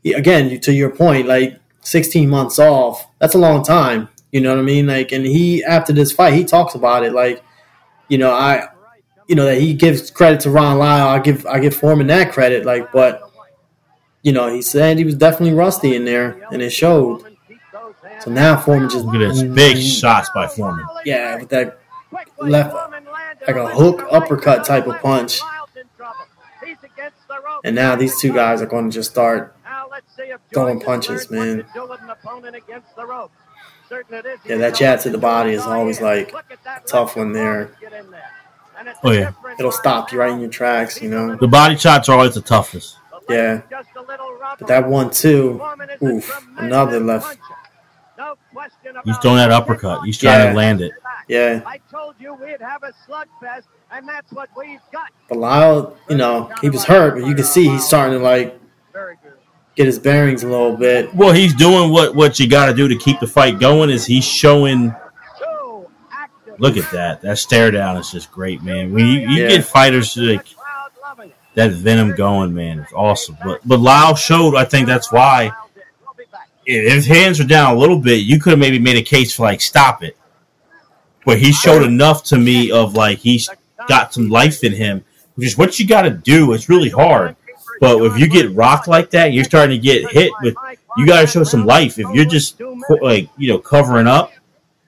[0.04, 4.10] Again, to your point, like 16 months off, that's a long time.
[4.32, 4.88] You know what I mean?
[4.88, 7.14] Like, and he after this fight, he talks about it.
[7.14, 7.44] Like,
[8.08, 8.70] you know, I,
[9.28, 11.08] you know, that he gives credit to Ron Lyle.
[11.08, 12.66] I give I give Foreman that credit.
[12.66, 13.30] Like, but
[14.22, 17.24] you know, he said he was definitely rusty in there, and it showed.
[18.22, 20.86] So now Foreman just Look at this big shots by Foreman.
[21.06, 21.80] yeah, with that
[22.40, 22.76] left,
[23.48, 25.42] like a hook uppercut type of punch.
[27.64, 29.56] And now these two guys are going to just start.
[30.54, 31.66] Throwing punches, man.
[34.46, 37.72] Yeah, that jab to the body is always like a tough one there.
[39.04, 39.32] Oh, yeah.
[39.60, 41.36] It'll stop you right in your tracks, you know.
[41.36, 42.98] The body shots are always the toughest.
[43.30, 43.62] Yeah,
[44.60, 45.62] but that one too.
[46.04, 47.38] oof, another left.
[49.06, 50.04] He's throwing that uppercut.
[50.06, 50.50] He's trying Yeah.
[50.52, 50.92] to land it.
[51.28, 55.10] Yeah, I told you we'd have a slugfest, and that's what we've got.
[55.30, 58.60] but Lyle, you know, he was hurt, but you can see he's starting to like
[58.92, 59.34] Very good.
[59.82, 61.14] Get his bearings a little bit.
[61.16, 63.90] Well, he's doing what what you got to do to keep the fight going.
[63.90, 64.94] Is he's showing?
[66.58, 67.22] Look at that.
[67.22, 68.92] That stare down is just great, man.
[68.94, 69.48] When you, you Yeah.
[69.50, 71.36] get fighters like Crowd loving it.
[71.56, 73.36] that venom going, man, it's awesome.
[73.44, 74.56] But but Lyle showed.
[74.56, 75.52] I think that's why
[76.06, 76.50] We'll be back.
[76.66, 79.36] if his hands were down a little bit, you could have maybe made a case
[79.36, 80.16] for like stop it.
[81.26, 83.50] But he showed enough to me of like he's
[83.88, 85.04] got some life in him,
[85.36, 86.54] which is what you got to do.
[86.54, 87.36] It's really hard.
[87.82, 90.56] But if you get rocked like that, you're starting to get hit with.
[90.98, 91.98] You got to show some life.
[91.98, 92.62] If you're just
[93.02, 94.32] like you know covering up,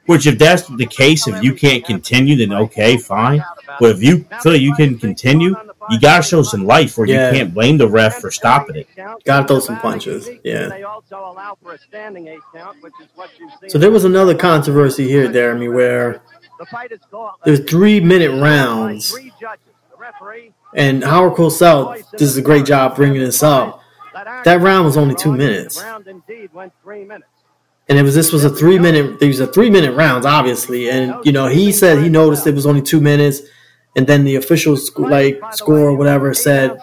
[0.05, 3.43] which if that's the case, if you can't continue, then okay, fine.
[3.80, 5.55] But if you feel you can continue,
[5.89, 7.32] you got to show some life, or Yeah.
[7.32, 8.88] you can't blame the ref for stopping it.
[9.26, 10.67] Gotta throw some punches, yeah.
[10.67, 13.70] They also allow for a standing eight count, which is what you've seen.
[13.72, 16.22] So there was another controversy here, Deremy, where
[16.59, 16.91] The fight
[17.43, 19.15] there's three minute rounds,
[20.76, 23.82] And Howard Cosell does a great job bringing this up.
[24.45, 25.82] That round was only two minutes.
[27.89, 31.13] and it was this was a three minute these are three minute rounds obviously and
[31.26, 33.41] you know he said he noticed it was only two minutes
[33.95, 36.79] and then the official sc- like score or whatever said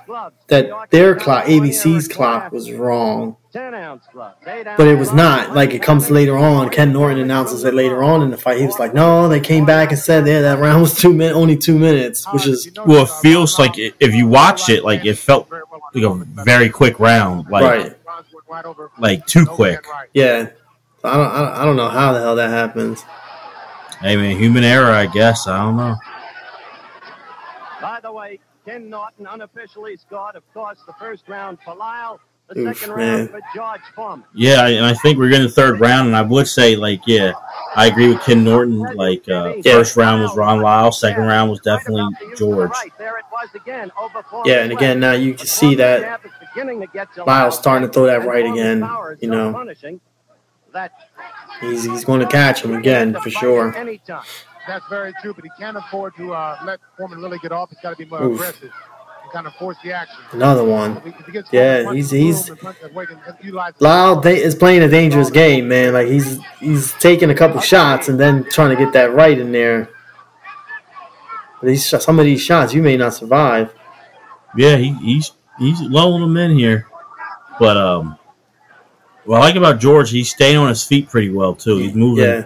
[0.49, 3.37] that their clock, ABC's clock, was wrong.
[3.53, 5.55] But it was not.
[5.55, 6.71] Like it comes later on.
[6.71, 8.59] Ken Norton announces it later on in the fight.
[8.61, 11.37] He was like, "No, they came back and said yeah, that round was two minutes,
[11.37, 15.05] only two minutes," which is Well, it feels like it, if you watch it, like
[15.05, 17.97] it felt like a very quick round, like Right.
[18.99, 19.85] like too quick.
[20.15, 20.51] yeah.
[21.03, 23.03] I don't, I don't, I don't know how the hell that happens.
[24.01, 25.47] Hey man, human error, I guess.
[25.49, 25.97] I don't know.
[28.03, 32.59] By the way, Ken Norton unofficially scored, of course, the first round for Lyle, the
[32.61, 33.17] Oof, second man.
[33.19, 34.25] round for George Foreman.
[34.35, 37.03] Yeah, I- and I think we're in the third round, and I would say like,
[37.07, 37.33] yeah,
[37.77, 38.79] I agree with Ken Norton.
[38.79, 39.73] Like, uh, Yeah.
[39.75, 42.05] first round was Ron Lyle, second round was definitely
[42.39, 42.71] George.
[42.97, 46.23] There it was again, over Yeah, and again now you can see that
[47.27, 48.79] Lyle's starting to throw that right again,
[49.21, 49.63] you know.
[51.61, 53.75] He's he's going to catch him again for sure.
[54.67, 54.81] Anytime.
[54.81, 57.71] That's very true, but he can't afford to uh, let Foreman really get off.
[57.71, 58.35] He's got to be more Oof.
[58.35, 58.71] aggressive
[59.23, 60.17] and kind of force the action.
[60.33, 60.97] Another one.
[60.99, 63.37] If he- if he Yeah, he's- he's- through him and punching that way, he can
[63.43, 65.93] utilize- Lyle da- is playing a dangerous game, man.
[65.95, 69.53] Like he's he's taking a couple shots and then trying to get that right in
[69.53, 69.89] there.
[71.61, 73.73] But these some of these shots you may not survive.
[74.57, 76.87] Yeah, he, he's he's lulling them in here,
[77.59, 78.19] but um,
[79.25, 81.77] what I like about George, he's staying on his feet pretty well too.
[81.77, 82.43] He's moving, Yeah,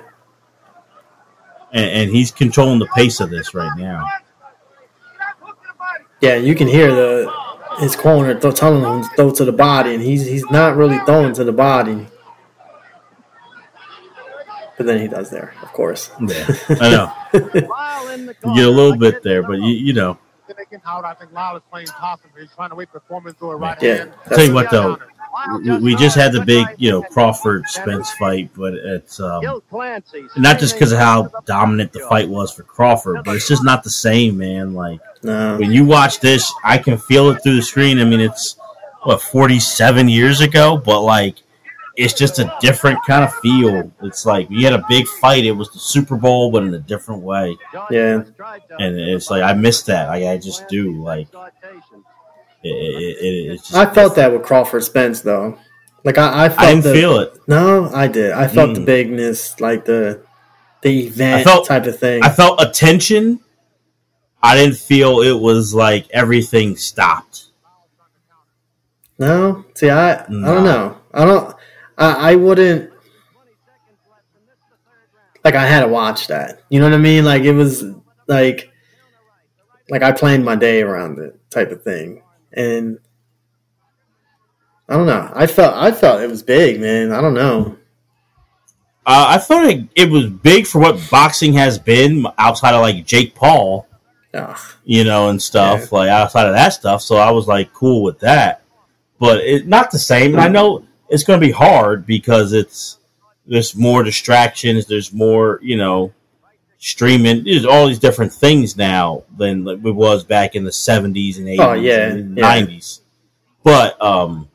[1.74, 4.06] and, and he's controlling the pace of this right now.
[6.20, 6.36] yeah.
[6.36, 7.32] You can hear the
[7.80, 10.98] his corner th- telling him to throw to the body, and he's he's not really
[11.06, 12.08] throwing to the body.
[14.78, 16.10] But then he does there, of course.
[16.20, 16.46] Yeah,
[16.80, 17.12] I know.
[17.68, 20.18] Lyle in the You get a little bit there, but you you know,
[20.58, 22.30] Taking out, I think Lyle is playing possum.
[22.38, 24.14] He's trying to wait for Foreman to a right Yeah, hand.
[24.26, 24.98] I'll tell you what though,
[25.62, 29.42] we, we just had the big you know Crawford Spence fight, but it's um,
[30.36, 33.82] not just because of how dominant the fight was for Crawford, but it's just not
[33.82, 34.74] the same, man.
[34.74, 37.98] Like No, when you watch this, I can feel it through the screen.
[37.98, 38.56] I mean, it's
[39.02, 41.36] what forty seven years ago, but like
[41.96, 43.90] it's just a different kind of feel.
[44.02, 45.44] It's like we had a big fight.
[45.44, 47.56] It was the Super Bowl, but in a different way,
[47.90, 48.24] Yeah.
[48.78, 50.08] and it's like I miss that.
[50.08, 50.92] Like I just do.
[51.02, 51.28] Like
[52.64, 55.58] it, it, it, it's just I felt that with Crawford Spence though.
[56.04, 57.38] Like I, I felt I didn't the, feel it.
[57.46, 58.32] No, I did.
[58.32, 58.86] I felt the Mm.
[58.86, 60.22] bigness, like the
[60.82, 62.22] the event I felt- type of thing.
[62.22, 63.40] I felt attention.
[64.42, 67.46] I didn't feel it was like everything stopped.
[69.18, 70.98] no, see, I I don't know.
[71.14, 71.56] I don't.
[71.96, 72.90] I, I wouldn't.
[75.44, 76.62] Like I had to watch that.
[76.70, 77.24] You know what I mean?
[77.24, 77.84] Like it was
[78.26, 78.70] like
[79.90, 82.22] like I planned my day around it type of thing,
[82.56, 82.98] and
[84.88, 85.30] I don't know.
[85.34, 87.12] I felt I felt it was big, man.
[87.12, 87.76] I don't know.
[89.06, 93.04] Uh, I thought it, it was big for what boxing has been outside of like
[93.04, 93.86] Jake Paul.
[94.34, 94.58] Ugh.
[94.84, 97.02] you know, and stuff like outside of that stuff.
[97.02, 98.62] So I was like cool with that,
[99.18, 100.32] but it not the same.
[100.32, 102.98] And I know it's going to be hard because it's
[103.46, 104.86] there's more distractions.
[104.86, 106.12] There's more, you know,
[106.84, 107.44] streaming.
[107.44, 111.58] There's all these different things now than it was back in the '70s and '80s
[111.58, 112.60] Oh, yeah, and yeah.
[112.62, 113.00] '90s.
[113.62, 114.48] But um,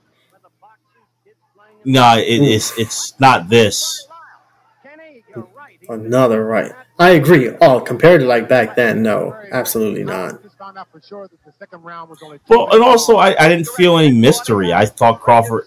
[1.84, 4.06] no, it, it's it's not this.
[5.90, 6.72] Another right.
[7.00, 7.50] I agree.
[7.62, 10.44] Oh, compared to like back then, no, absolutely not.
[10.44, 13.16] Just found out for sure that the second round was only two Well, and also.
[13.16, 14.72] I, I didn't feel any mystery.
[14.72, 15.66] I thought Crawford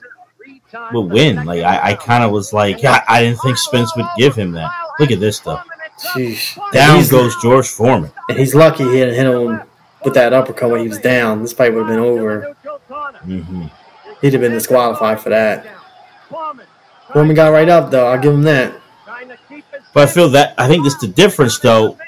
[0.93, 1.45] would win.
[1.45, 4.53] Like I, I kind of was like, I, I didn't think Spence would give him
[4.53, 4.71] that.
[5.01, 5.67] Look at this stuff.
[6.01, 6.57] Sheesh.
[6.72, 8.11] Down He's- goes George Foreman.
[8.28, 9.62] And he's lucky he didn't hit him
[10.05, 11.43] with that uppercut when he was down.
[11.43, 12.57] This fight would have been over.
[13.24, 13.66] Mm-hmm.
[14.20, 15.66] He'd have been disqualified for that.
[17.12, 18.07] Foreman got right up though.
[18.07, 18.74] I'll give him that.
[19.95, 21.99] But I feel that I think that's the difference, though.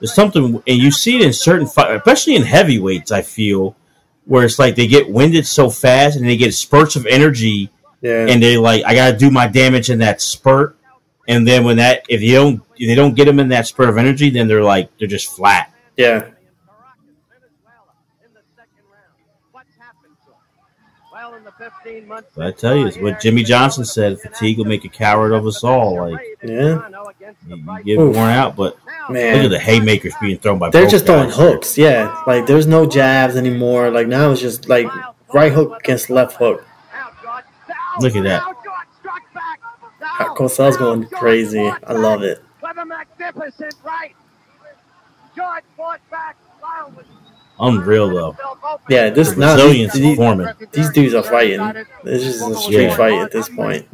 [0.00, 3.12] There's something, and you see it in certain fights, especially in heavyweights.
[3.12, 3.76] I feel
[4.24, 7.70] where it's like they get winded so fast and they get spurts of energy,
[8.00, 8.26] Yeah.
[8.28, 10.76] and they like, I got to do my damage in that spurt.
[11.28, 13.88] And then when that, if you don't, if they don't get them in that spur
[13.88, 15.72] of energy, then they're like, they're just flat.
[15.96, 16.28] yeah.
[22.34, 25.46] But I tell you, it's what Jimmy Johnson said: fatigue will make a coward of
[25.46, 26.10] us all.
[26.10, 26.88] Like Yeah.
[27.46, 28.76] you, get worn out, but
[29.08, 29.36] Man.
[29.36, 30.70] look at the haymakers being thrown by.
[30.70, 31.76] They're just throwing hooks.
[31.78, 32.22] Yeah.
[32.26, 33.90] Like there's no jabs anymore.
[33.90, 34.88] Like now it's just like
[35.32, 36.64] right hook against left hook.
[38.00, 38.42] Look at that.
[40.36, 41.70] Cosell's going crazy.
[41.86, 42.42] I love it.
[42.62, 44.14] With a magnificent right.
[45.36, 46.36] George fought back.
[46.96, 47.04] Was
[47.60, 48.36] Unreal though.
[48.88, 50.54] Yeah, this now resilience these, Foreman.
[50.72, 51.60] these dudes are fighting.
[52.02, 52.96] This is a street Yeah.
[52.96, 53.86] fight at this point.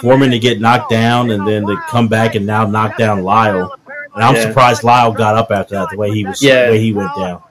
[0.00, 3.74] Foreman to get knocked down and then to come back and now knock down Lyle.
[4.14, 4.42] And I'm Yeah.
[4.42, 5.90] surprised Lyle got up after that.
[5.90, 6.66] The way he was, Yeah.
[6.66, 7.42] the way he went down.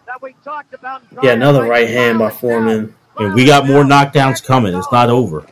[1.21, 2.95] Yeah, another right hand by Foreman.
[3.17, 4.75] And we got more knockdowns coming.
[4.75, 5.45] It's not over.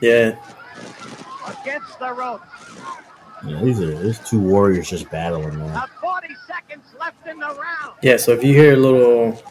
[0.00, 0.32] Yeah,
[2.08, 2.44] the ropes.
[3.46, 5.72] Yeah, these are these two warriors just battling, man.
[5.74, 7.94] Now 40 seconds left in the round.
[8.02, 8.16] yeah.
[8.16, 9.42] So if you hear a little,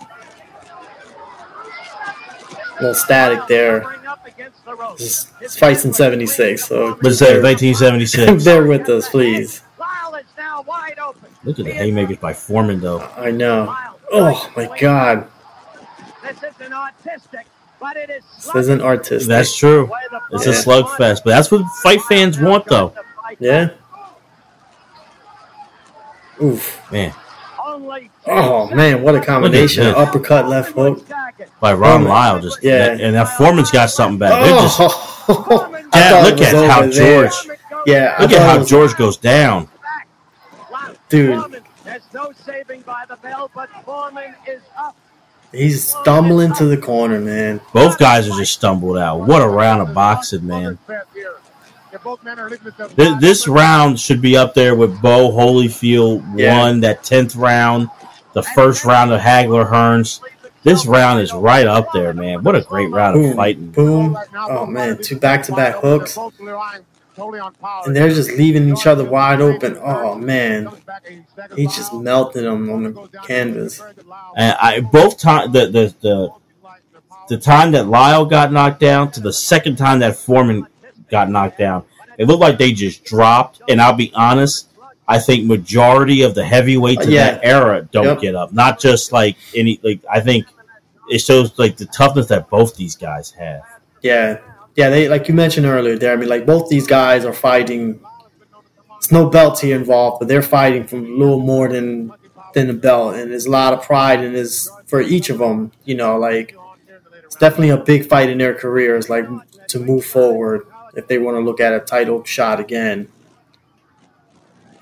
[2.80, 4.99] little static there, Covering up against the ropes.
[5.01, 6.66] this, this fight's in '76.
[6.66, 8.43] So Let's say 1976.
[8.43, 9.62] bear with us, please.
[9.80, 11.30] Lyle is now wide open.
[11.43, 12.99] Look at the haymakers by Foreman, though.
[13.18, 13.76] I know.
[14.12, 15.28] Oh my God,
[16.24, 17.53] This is an artistic, but
[17.97, 19.27] it is this isn't artistic.
[19.27, 19.89] That's true.
[20.31, 22.93] It's a slugfest, but that's what fight fans want, though.
[23.39, 23.69] Yeah.
[26.41, 26.91] Oof.
[26.91, 27.13] Man,
[28.27, 29.86] Oh man, what a combination!
[29.86, 30.07] Look at.
[30.07, 31.05] Uppercut, left hook.
[31.59, 32.07] by Ron Foreman.
[32.09, 32.91] Lyle, just Yeah.
[32.99, 34.31] and that Foreman's got something back.
[34.43, 34.79] They're just
[35.29, 36.91] Oh, I Dad, look at how there.
[37.29, 39.67] George- Yeah, look thought at how was- George goes down.
[41.09, 41.61] Dude.
[41.84, 44.95] There's no saving by the bell, but Foreman is up.
[45.54, 47.62] He's stumbling to the corner, man.
[47.74, 49.22] Both guys are just stumbled out.
[49.22, 50.80] What a round of boxing, man.
[52.95, 56.58] This, This round should be up there with Bowe Holyfield Yeah.
[56.60, 57.89] won that tenth round,
[58.34, 60.20] the first round of Hagler Hearns.
[60.64, 62.41] This round is right up there, man.
[62.43, 63.68] What a great round of fighting.
[63.72, 64.18] boom.
[64.36, 66.18] Oh man, two back-to-back hooks,
[67.18, 69.78] and they're just leaving each other wide open.
[69.82, 70.70] Oh man,
[71.55, 73.82] he just melted them on the canvas.
[74.36, 76.30] And I both time the the the
[77.30, 80.68] the time that Lyle got knocked down to the second time that Foreman
[81.09, 81.84] got knocked down,
[82.18, 83.61] it looked like they just dropped.
[83.70, 84.70] And I'll be honest,
[85.07, 87.32] I think majority of the heavyweights uh, of Yeah.
[87.32, 88.20] that era don't Yep.
[88.22, 88.51] get up.
[88.53, 90.45] Not just like any like I think
[91.09, 93.61] it shows like the toughness that both these guys have.
[94.01, 94.39] Yeah,
[94.76, 94.89] yeah.
[94.89, 96.13] They like you mentioned earlier, there.
[96.13, 97.99] I mean, like both these guys are fighting.
[98.97, 102.11] It's no belts here involved, but they're fighting for a little more than
[102.53, 105.71] than the belt, and there's a lot of pride in this for each of them.
[105.84, 106.55] You know, like
[107.24, 109.26] it's definitely a big fight in their careers, like
[109.67, 113.07] to move forward if they want to look at a title shot again.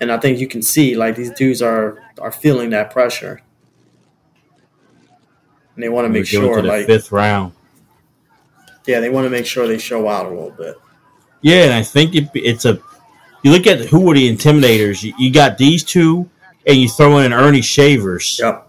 [0.00, 3.40] And I think you can see like these dudes are are feeling that pressure,
[5.74, 7.54] and they want to make sure, to the like, fifth round.
[8.86, 10.76] Yeah, they want to make sure they show out a little bit.
[11.40, 12.80] Yeah, and I think it, it's a.
[13.42, 15.02] You look at who were the intimidators.
[15.02, 16.30] You, you got these two,
[16.66, 18.38] and you throw in Ernie Shavers.
[18.40, 18.68] Yep.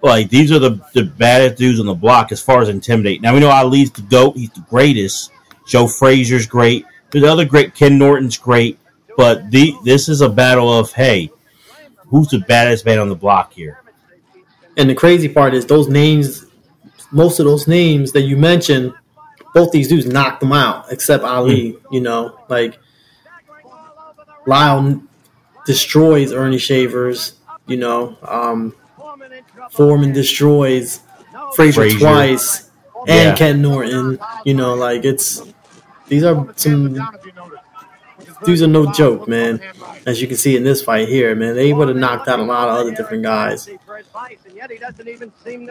[0.00, 3.20] Like these are the the baddest dudes on the block as far as intimidate.
[3.20, 4.36] Now we know Ali's the goat.
[4.36, 5.32] He's the greatest.
[5.66, 6.86] Joe Frazier's great.
[7.10, 8.78] The other great Ken Norton's great.
[9.16, 11.30] But the this is a battle of hey,
[12.06, 13.82] who's the baddest man on the block here?
[14.76, 16.46] And the crazy part is those names,
[17.10, 18.94] most of those names that you mentioned,
[19.58, 21.76] both these dudes knocked them out, except Ali.
[21.90, 22.78] You know, like
[24.46, 25.02] Lyle
[25.66, 27.34] destroys Ernie Shavers.
[27.66, 28.74] You know, um,
[29.70, 31.00] Foreman destroys
[31.54, 31.98] Frazier, Frazier.
[31.98, 32.70] twice,
[33.06, 33.34] and Yeah.
[33.34, 34.18] Ken Norton.
[34.44, 35.42] You know, like it's
[36.08, 36.94] these are some
[38.44, 39.60] these are no joke, man.
[40.06, 42.44] As you can see in this fight here, man, they would have knocked out a
[42.44, 43.68] lot of other different guys.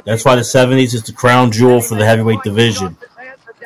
[0.05, 2.97] That's why the seventies is the crown jewel for the heavyweight division.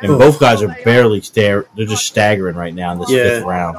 [0.02, 1.66] And both guys are barely stare.
[1.76, 3.24] They're just staggering right now in this Yeah.
[3.24, 3.78] fifth round.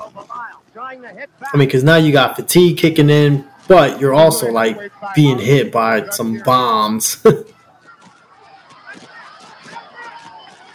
[0.77, 4.79] I mean, because now you got fatigue kicking in, but you're also like
[5.15, 7.25] being hit by some bombs.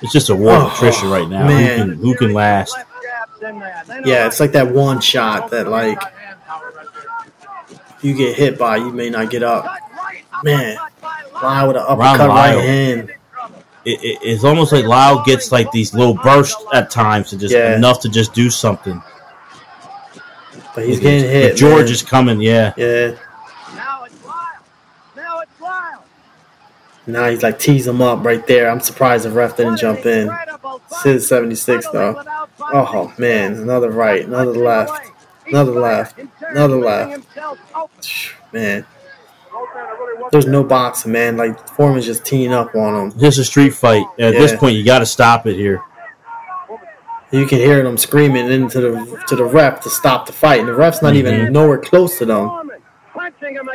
[0.01, 1.47] It's just a war of Oh, attrition right now.
[1.47, 1.89] man.
[1.89, 2.77] Who can who can last?
[4.05, 5.99] yeah, it's like that one shot that like
[8.01, 9.65] you get hit by, you may not get up.
[10.43, 10.77] Man,
[11.41, 13.11] Lyle with an uppercut right hand.
[13.89, 17.53] It, it, it's almost like Lyle gets like these little bursts at times to just
[17.53, 17.75] Yeah.
[17.75, 19.01] enough to just do something.
[20.75, 21.55] But he's getting But hit.
[21.55, 21.91] George man.
[21.93, 22.41] is coming.
[22.41, 23.11] Yeah, yeah.
[23.75, 24.35] Now it's Lyle.
[25.15, 26.03] Now it's Lyle.
[27.07, 28.69] Now he's like tease him up right there.
[28.69, 30.29] I'm surprised the ref didn't jump in.
[31.03, 32.21] This is 76 though.
[32.73, 35.01] Oh man, another right, another left,
[35.47, 36.19] another left,
[36.49, 37.25] another left.
[38.51, 38.85] Man,
[40.31, 41.37] there's no boxing, man.
[41.37, 43.19] Like Foreman's just teeing up on him.
[43.19, 44.05] just a street fight.
[44.19, 45.81] At this point, you got to stop it here.
[47.31, 50.67] You can hear them screaming into the to the ref to stop the fight, and
[50.69, 51.17] the ref's not Mhm.
[51.17, 52.49] even nowhere close to them.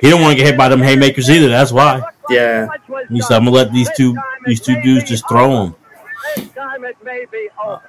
[0.01, 1.49] He don't want to get hit by them haymakers either.
[1.49, 2.03] That's why.
[2.31, 2.69] Yeah.
[3.11, 4.17] He said, "I'm gonna let these two
[4.47, 5.75] these two dudes just throw him."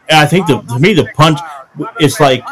[0.10, 1.40] And I think the to me the punch,
[2.00, 2.44] it's like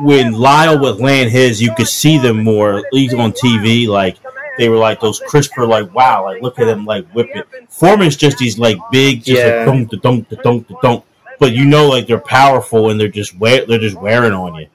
[0.00, 3.86] when Lyle would land his, you could see them more, at least on TV.
[3.86, 4.16] Like
[4.58, 7.46] they were like those crisper, like wow, like look at him like whip it.
[7.70, 9.58] Foreman's just these like big, just Yeah.
[9.58, 11.04] like dunk, da dunk, da dunk, da dunk.
[11.38, 14.66] But you know, like they're powerful and they're just wear, they're just wearing on you.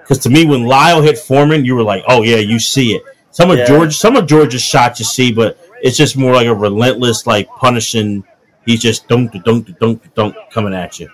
[0.00, 3.02] Because to me, when Lyle hit Foreman, you were like, "Oh yeah, you see it."
[3.30, 3.66] Some of Yeah.
[3.66, 7.46] George, some of George's shots you see, but it's just more like a relentless, like
[7.58, 8.24] punishing.
[8.64, 11.10] He's just dunk, dunk, dunk, dunk, coming at you.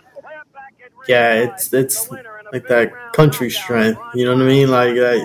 [1.08, 2.08] Yeah, it's it's
[2.52, 4.00] like that country strength.
[4.14, 4.70] You know what I mean?
[4.70, 5.22] Like, like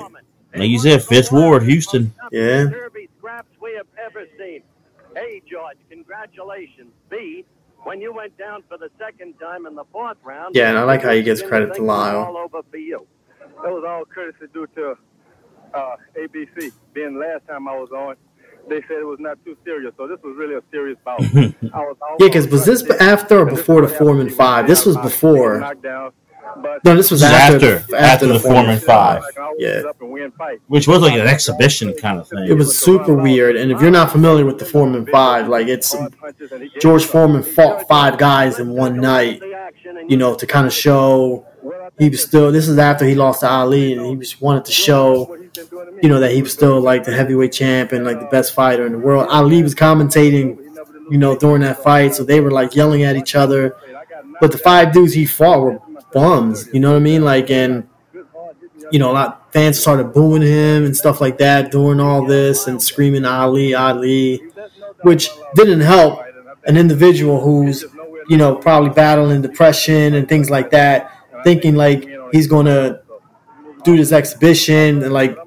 [0.55, 2.13] Like you said, Fifth Ward, Houston.
[2.31, 4.61] yeah, Derby scraps we have ever seen.
[5.17, 6.91] A, George, congratulations.
[7.09, 7.45] B,
[7.83, 10.55] when you went down for the second time in the fourth round.
[10.55, 12.19] Yeah, and I like how he gives credit to Lyle.
[12.19, 13.05] All over for you.
[13.39, 14.95] That was all courtesy due to
[15.73, 16.71] uh, ABC.
[16.93, 18.15] Being last time I was on,
[18.69, 21.21] they said it was not too serious, so this was really a serious bout.
[21.23, 22.27] I was yeah.
[22.27, 24.67] Because was this after or before the Foreman Five?
[24.67, 25.59] This was before.
[25.59, 26.11] Knockdown,
[26.61, 29.21] but No, this was after after- after the Foreman Five.
[29.23, 29.67] I can Yeah.
[29.77, 30.31] get up and win
[30.67, 32.45] which was like an exhibition kind of thing.
[32.47, 33.55] It was super weird.
[33.55, 35.95] And if you're not familiar with the Foreman Five, like it's
[36.81, 39.41] George Foreman fought five guys in one night.
[40.07, 41.45] You know, to kind of show
[41.97, 42.51] he was still.
[42.51, 45.35] This is after he lost to Ali, and he just wanted to show,
[46.01, 48.85] you know, that he was still like the heavyweight champ and like the best fighter
[48.85, 49.27] in the world.
[49.29, 50.57] Ali was commentating,
[51.11, 53.75] you know, during that fight, so they were like yelling at each other.
[54.41, 55.79] But the five dudes he fought were
[56.11, 56.69] bums.
[56.73, 57.23] You know what I mean?
[57.23, 57.87] Like, and
[58.91, 62.67] you know, a lot fans started booing him and stuff like that during all this
[62.67, 64.41] and screaming Ali, Ali,
[65.01, 66.21] which didn't help
[66.65, 67.85] an individual who's,
[68.29, 71.11] you know, probably battling depression and things like that,
[71.43, 73.01] thinking like he's to
[73.83, 75.37] do this exhibition and like,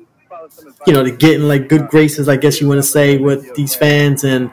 [0.86, 3.54] you know, to get in like good graces, I guess you want to say, with
[3.54, 4.50] these fans and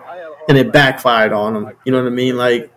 [0.47, 1.71] and it backfired on him.
[1.85, 2.37] You know what I mean?
[2.37, 2.71] Like,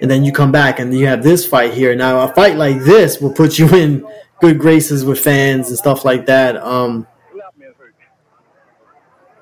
[0.00, 1.94] and then you come back and you have this fight here.
[1.94, 4.06] Now, a fight like this will put you in
[4.40, 6.56] good graces with fans and stuff like that.
[6.56, 7.06] Um,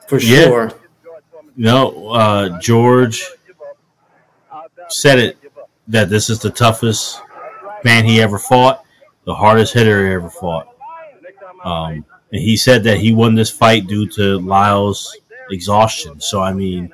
[0.06, 0.44] for Yeah.
[0.44, 0.72] sure.
[1.56, 3.24] No, uh, George
[4.88, 5.36] said it
[5.88, 7.20] that this is the toughest
[7.84, 8.84] man he ever fought,
[9.24, 10.68] the hardest hitter he ever fought.
[11.64, 15.16] Um, and he said that he won this fight due to Lyle's
[15.50, 16.20] exhaustion.
[16.20, 16.92] So I mean,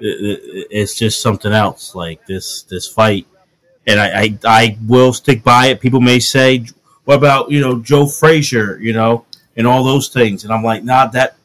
[0.00, 1.94] it's just something else.
[1.94, 3.26] Like this this fight,
[3.86, 5.80] and I, I I will stick by it.
[5.80, 6.66] People may say,
[7.04, 9.26] "What about you know Joe Frazier?" You know,
[9.56, 11.36] and all those things, and I'm like, nah, that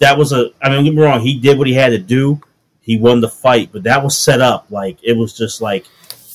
[0.00, 0.50] that was a.
[0.62, 1.20] I mean, get me wrong.
[1.20, 2.40] He did what he had to do.
[2.80, 4.66] He won the fight, but that was set up.
[4.70, 5.86] Like it was just like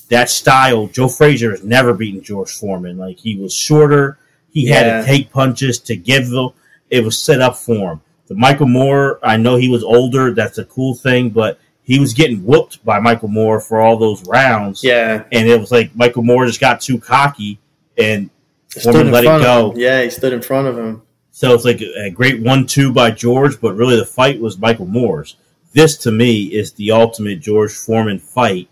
[0.09, 0.88] that style.
[0.88, 2.97] Joe Frazier has never beaten George Foreman.
[2.97, 4.17] Like he was shorter.
[4.51, 5.01] He had Yeah.
[5.01, 6.49] to take punches to give the.
[6.89, 8.01] It was set up for him.
[8.27, 9.19] The Michael Moorer.
[9.21, 10.34] I know he was older.
[10.34, 11.59] That's a cool thing, but
[11.89, 14.83] he was getting whooped by Michael Moorer for all those rounds.
[14.83, 15.23] Yeah.
[15.31, 17.57] and it was like Michael Moorer just got too cocky
[17.97, 18.29] and
[18.67, 19.73] Stood Foreman let it go.
[19.75, 21.01] Yeah, he stood in front of him.
[21.31, 24.85] So it's like a, a great one-two by George, but really the fight was Michael
[24.85, 25.35] Moorer's.
[25.73, 28.69] This to me is the ultimate George Foreman fight,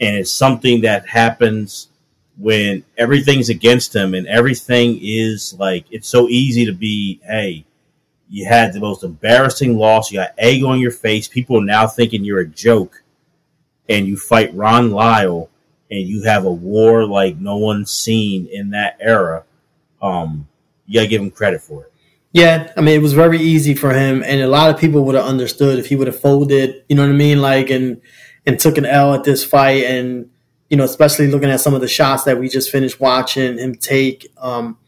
[0.00, 1.88] and it's something that happens
[2.38, 7.20] when everything's against him and everything is like it's so easy to be.
[7.24, 7.64] Hey,
[8.30, 10.10] you had the most embarrassing loss.
[10.10, 11.26] You got egg on your face.
[11.26, 13.02] People are now thinking you're a joke,
[13.88, 15.50] and you fight Ron Lyle,
[15.90, 19.44] and you have a war like no one's seen in that era.
[20.00, 20.46] Um,
[20.86, 21.92] you gotta give him credit for it.
[22.32, 25.16] Yeah, I mean, it was very easy for him, and a lot of people would
[25.16, 26.84] have understood if he would have folded.
[26.88, 27.42] You know what I mean?
[27.42, 28.00] Like, and
[28.46, 30.30] and took an L at this fight, and
[30.68, 33.74] you know, especially looking at some of the shots that we just finished watching him
[33.74, 34.32] take.
[34.38, 34.78] Um,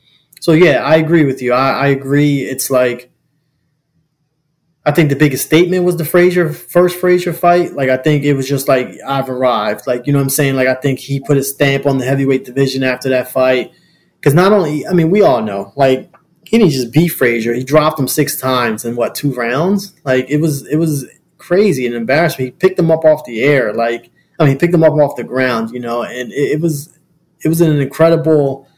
[0.40, 1.52] so yeah, I agree with you.
[1.52, 2.42] I, I agree.
[2.42, 3.11] It's like
[4.84, 7.74] I think the biggest statement was the Frazier first Frazier fight.
[7.74, 9.86] Like I think it was just like I've arrived.
[9.86, 10.56] Like you know what I'm saying.
[10.56, 13.72] Like I think he put a stamp on the heavyweight division after that fight.
[14.18, 16.12] Because not only, I mean, we all know, like
[16.44, 17.54] he didn't just beat Frazier.
[17.54, 19.94] He dropped him six times in what two rounds?
[20.04, 21.06] Like it was it was
[21.38, 22.44] crazy and embarrassing.
[22.44, 23.72] He picked him up off the air.
[23.72, 25.70] Like I mean, he picked him up off the ground.
[25.70, 26.98] You know, and it, it was
[27.44, 28.68] it was an incredible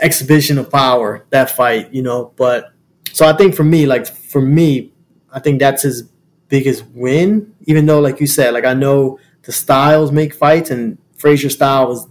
[0.00, 1.92] exhibition of power that fight.
[1.92, 2.72] You know, but
[3.12, 4.93] so I think for me, like for me,
[5.34, 6.04] I think that's his
[6.48, 7.54] biggest win.
[7.66, 11.88] Even though, like you said, like I know the styles make fights, and Frazier's style
[11.88, 12.08] was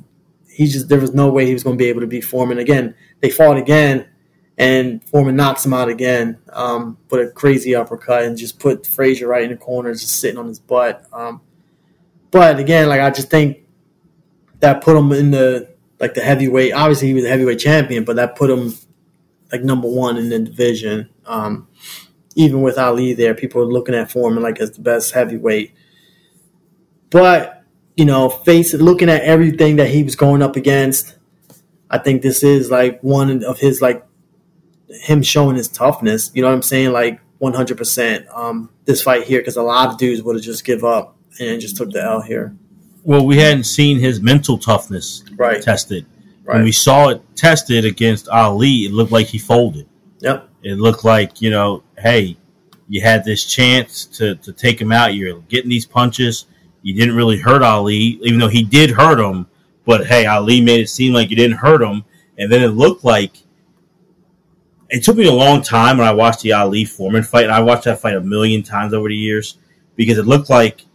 [0.48, 2.60] he just there was no way he was going to be able to beat Foreman
[2.60, 2.94] again.
[3.22, 4.08] They fought again,
[4.58, 9.28] and Foreman knocks him out again um, with a crazy uppercut and just put Frazier
[9.28, 11.06] right in the corner, just sitting on his butt.
[11.12, 11.42] Um,
[12.30, 13.60] but again, like I just think
[14.60, 16.74] that put him in the like the heavyweight.
[16.74, 18.74] Obviously, he was the heavyweight champion, but that put him
[19.52, 21.10] like number one in the division.
[21.26, 21.68] Um,
[22.36, 25.74] even with Ali there, people were looking at Foreman like as the best heavyweight.
[27.10, 27.64] But
[27.96, 31.16] you know, face looking at everything that he was going up against,
[31.90, 34.06] I think this is like one of his like
[34.90, 36.32] him showing his toughness.
[36.34, 36.92] You know what I'm saying?
[36.92, 37.78] Like 100.
[37.78, 41.16] percent Um, this fight here because a lot of dudes would have just give up
[41.40, 42.56] and just took the L here.
[43.04, 45.62] Well, we hadn't seen his mental toughness Right.
[45.62, 46.06] tested.
[46.46, 46.56] Right.
[46.56, 49.88] When we saw it tested against Ali, it looked like he folded.
[50.20, 50.50] Yep.
[50.64, 52.38] It looked like, you know, hey,
[52.90, 55.16] you had this chance to, to take him out.
[55.16, 56.46] You're getting these punches.
[56.82, 59.48] You didn't really hurt Ali, even though he did hurt him.
[59.86, 62.04] But hey, Ali made it seem like you didn't hurt him.
[62.38, 63.38] And then it looked like
[64.90, 67.62] it took me a long time when I watched the Ali Foreman fight, and I
[67.62, 69.58] watched that fight a million times over the years
[69.96, 70.86] because it looked like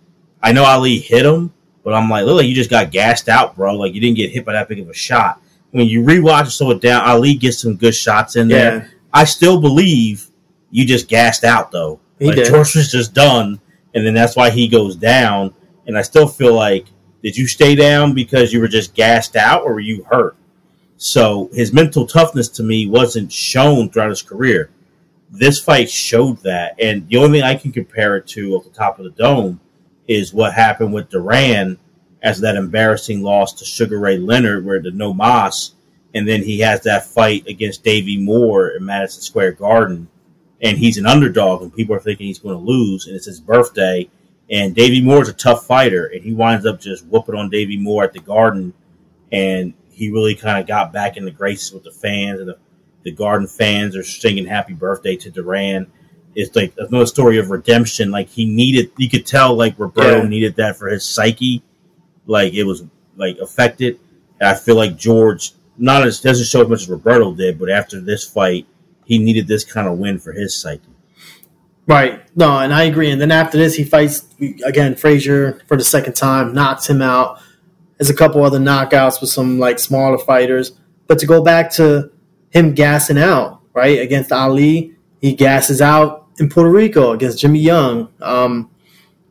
[0.43, 1.53] I know Ali hit him,
[1.83, 3.75] but I'm like, look like you just got gassed out, bro.
[3.75, 5.41] Like you didn't get hit by that big of a shot.
[5.71, 8.77] When you rewatch and slow it down, Ali gets some good shots in there.
[8.77, 8.89] Yeah.
[9.13, 10.28] I still believe
[10.71, 12.01] you just gassed out though.
[12.19, 12.47] He like did.
[12.47, 13.61] George was just done,
[13.95, 15.55] and then that's why he goes down.
[15.87, 16.87] And I still feel like,
[17.23, 20.37] did you stay down because you were just gassed out, or were you hurt?
[20.97, 24.71] So his mental toughness to me wasn't shown throughout his career.
[25.31, 28.71] This fight showed that, and the only thing I can compare it to at the
[28.71, 29.61] top of the dome
[30.07, 31.79] is what happened with Duran
[32.23, 35.75] as that embarrassing loss to Sugar Ray Leonard, where the no mas,
[36.15, 40.09] and then he has that fight against Davey Moore in Madison Square Garden,
[40.61, 43.41] and he's an underdog, and people are thinking he's going to lose, and it's his
[43.41, 44.09] birthday,
[44.51, 48.05] and Davey Moore's a tough fighter, and he winds up just whooping on Davey Moore
[48.05, 48.73] at the Garden,
[49.31, 52.59] and he really kind of got back in the graces with the fans, and the,
[53.05, 55.87] the Garden fans are singing "Happy Birthday" to Duran.
[56.35, 58.11] It's like another story of redemption.
[58.11, 60.29] Like he needed, you could tell, like Roberto Yeah.
[60.29, 61.63] needed that for his psyche.
[62.27, 62.85] Like it was
[63.17, 63.99] like affected.
[64.39, 67.71] And I feel like George not as doesn't show as much as Roberto did, but
[67.71, 68.67] after this fight,
[69.09, 70.83] he needed this kind of win for his psyche.
[71.87, 72.21] Right.
[72.37, 73.11] No, and I agree.
[73.11, 74.27] And then after this, he fights
[74.67, 77.41] again Frazier for the second time, knocks him out.
[77.97, 80.73] There's a couple other knockouts with some like smaller fighters.
[81.07, 82.13] But to go back to
[82.51, 88.11] him gassing out, right, against Ali, he gasses out in Puerto Rico against Jimmy Young.
[88.21, 88.71] Um,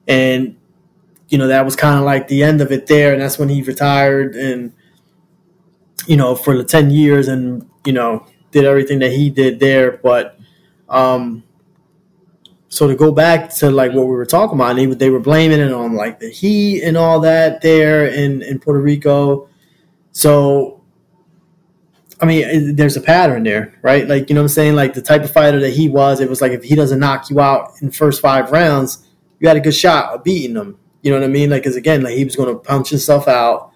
[0.08, 0.58] and,
[1.30, 3.14] you know, that was kind of like the end of it there.
[3.14, 4.74] And that's when he retired and,
[6.08, 8.26] you know, for the 10 years and, you know,
[8.58, 9.98] did everything that he did there.
[9.98, 10.40] But,
[10.90, 11.44] um,
[12.70, 15.60] so to go back to like what we were talking about, they, they were blaming
[15.60, 19.50] it on like the heat and all that there in, in Puerto Rico.
[20.12, 20.82] So,
[22.20, 24.08] I mean, there's a pattern there, right?
[24.08, 24.76] Like, you know what I'm saying?
[24.76, 27.30] Like the type of fighter that he was, it was like if he doesn't knock
[27.30, 29.08] you out in first five rounds,
[29.40, 30.78] you had a good shot of beating him.
[31.04, 31.52] You know what I mean?
[31.52, 33.72] Like, because again, like he was going to punch himself out.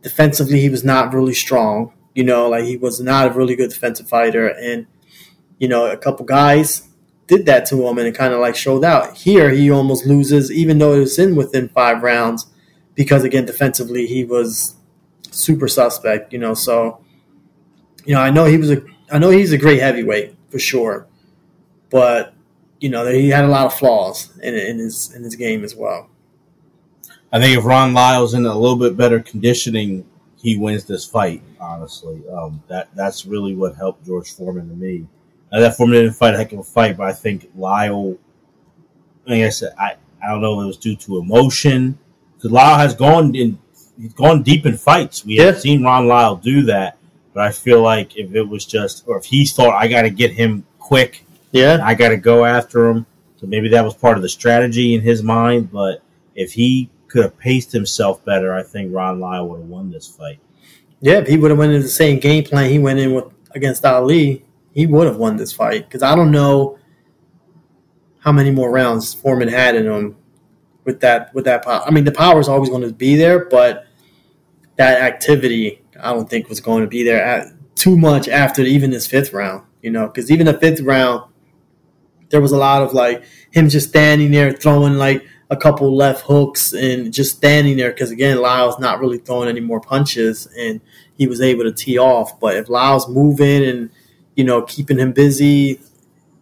[0.00, 1.92] Defensively, he was not really strong.
[2.14, 4.48] You know, like he was not a really good defensive fighter.
[4.48, 4.86] And,
[5.58, 6.88] you know, a couple guys
[7.26, 9.16] did that to him and it kind of like showed out.
[9.16, 12.46] Here, he almost loses, even though it was in within five rounds,
[12.94, 14.74] because again, defensively, he was
[15.30, 16.54] super suspect, you know.
[16.54, 17.02] So,
[18.04, 21.06] you know, I know he was a, I know he's a great heavyweight for sure,
[21.90, 22.34] but
[22.80, 25.74] you know, he had a lot of flaws in, in his in his game as
[25.74, 26.10] well.
[27.32, 30.04] I think if Ron Lyle's in a little bit better conditioning,
[30.42, 31.42] he wins this fight.
[31.60, 35.06] Honestly, um, that that's really what helped George Foreman to me.
[35.52, 38.18] Now, that Foreman didn't fight a heck of a fight, but I think Lyle.
[39.26, 41.98] Like I said, I, I don't know if it was due to emotion
[42.36, 43.58] because Lyle has gone in,
[43.96, 45.24] he's gone deep in fights.
[45.24, 45.44] We Yeah.
[45.46, 46.98] have seen Ron Lyle do that,
[47.32, 50.10] but I feel like if it was just, or if he thought I got to
[50.10, 53.06] get him quick, Yeah, I got to go after him.
[53.36, 55.70] So maybe that was part of the strategy in his mind.
[55.70, 56.02] But
[56.34, 60.08] if he could have paced himself better, I think Ron Lyle would have won this
[60.08, 60.40] fight.
[61.00, 61.18] yeah.
[61.18, 63.84] If he would have went in the same game plan he went in with against
[63.84, 65.86] Ali, he would have won this fight.
[65.86, 66.78] Because I don't know
[68.20, 70.16] how many more rounds Foreman had in him
[70.84, 71.82] with that with that power.
[71.86, 73.86] I mean, the power is always going to be there, but
[74.76, 78.90] that activity I don't think was going to be there at, too much after even
[78.90, 79.66] this fifth round.
[79.82, 81.30] You know, because even the fifth round,
[82.30, 86.22] there was a lot of like him just standing there throwing like a couple left
[86.22, 90.80] hooks and just standing there because again Lyle's not really throwing any more punches and
[91.18, 92.40] he was able to tee off.
[92.40, 93.90] But if Lyle's moving and
[94.34, 95.72] you know keeping him busy,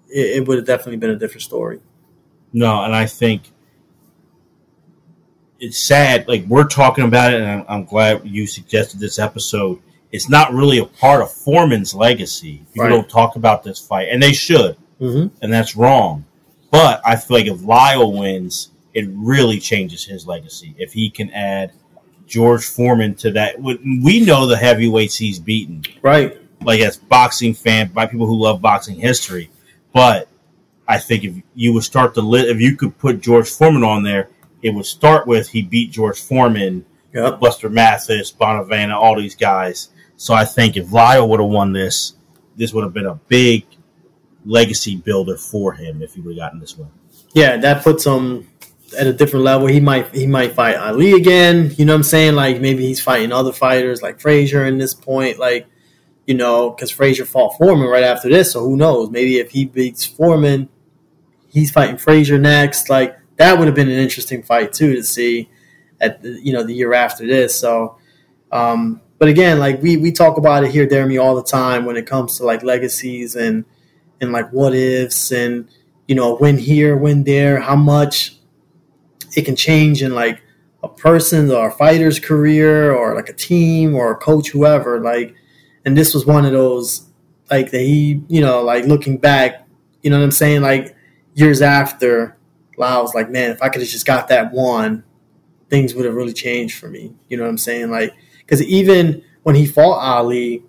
[0.08, 1.80] it, it would have definitely been a different story.
[2.52, 3.42] No, and I think
[5.58, 6.26] it's sad.
[6.28, 9.80] Like we're talking about it, and I'm, I'm glad you suggested this episode.
[10.12, 12.64] It's not really a part of Foreman's legacy.
[12.72, 12.88] People Right.
[12.90, 14.76] don't talk about this fight, and they should.
[15.00, 15.34] Mm-hmm.
[15.42, 16.26] and that's wrong.
[16.70, 20.74] But I feel like if Lyle wins, it really changes his legacy.
[20.78, 21.72] If he can add
[22.26, 26.36] George Foreman to that, we know the heavyweights he's beaten, Right.
[26.62, 29.50] like as boxing fan by people who love boxing history.
[29.92, 30.28] But
[30.86, 34.02] I think if you would start to li- if you could put George Foreman on
[34.02, 34.28] there,
[34.62, 37.40] it would start with he beat George Foreman, Yep.
[37.40, 39.88] Buster Mathis, Bonavena, all these guys.
[40.16, 42.14] So I think if Lyle would have won this,
[42.56, 43.64] this would have been a big
[44.44, 46.90] legacy builder for him if he would have gotten this one.
[47.34, 48.48] Yeah, that puts him
[48.98, 49.66] at a different level.
[49.66, 51.72] He might he might fight Ali again.
[51.76, 52.34] You know what I'm saying?
[52.34, 55.38] Like maybe he's fighting other fighters like Frazier in this point.
[55.38, 55.66] Like
[56.26, 59.10] you know, because Frazier fought Foreman right after this, so who knows?
[59.10, 60.68] Maybe if he beats Foreman,
[61.48, 62.88] he's fighting Frazier next.
[62.88, 65.48] Like that would have been an interesting fight too to see
[66.00, 67.54] at the, you know the year after this.
[67.54, 67.96] So,
[68.52, 71.96] um, but again, like we we talk about it here, Deremy, all the time when
[71.96, 73.64] it comes to like legacies and
[74.20, 75.68] and like what ifs and
[76.06, 78.39] you know win here, win there, how much
[79.36, 80.42] it can change in like
[80.82, 85.00] a person's or a fighter's career or like a team or a coach, whoever.
[85.00, 85.34] Like
[85.84, 87.08] and this was one of those
[87.50, 89.66] like that he you know like looking back
[90.02, 90.94] you know what i'm saying like
[91.34, 92.36] years after
[92.76, 95.04] Lyle was like man if i could have just got that one
[95.68, 99.22] things would have really changed for me you know what i'm saying like because even
[99.42, 100.62] when he fought ali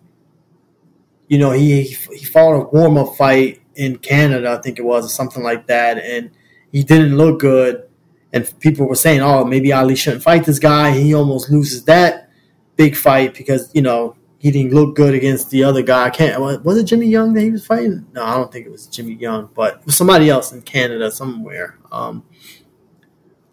[1.28, 5.10] you know he he fought a warm-up fight in canada i think it was or
[5.10, 6.32] something like that and
[6.72, 7.88] he didn't look good
[8.34, 12.30] and people were saying oh maybe ali shouldn't fight this guy he almost loses that
[12.76, 16.06] big fight because you know he didn't look good against the other guy.
[16.06, 18.08] I can't was it Jimmy Young that he was fighting?
[18.12, 21.78] No, I don't think it was Jimmy Young, but somebody else in Canada somewhere.
[21.92, 22.24] Um,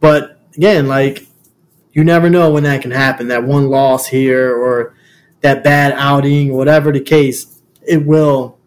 [0.01, 1.26] but again, like
[1.93, 3.29] you never know when that can happen.
[3.29, 4.95] That one loss here or
[5.43, 8.59] that bad outing, whatever the case, it will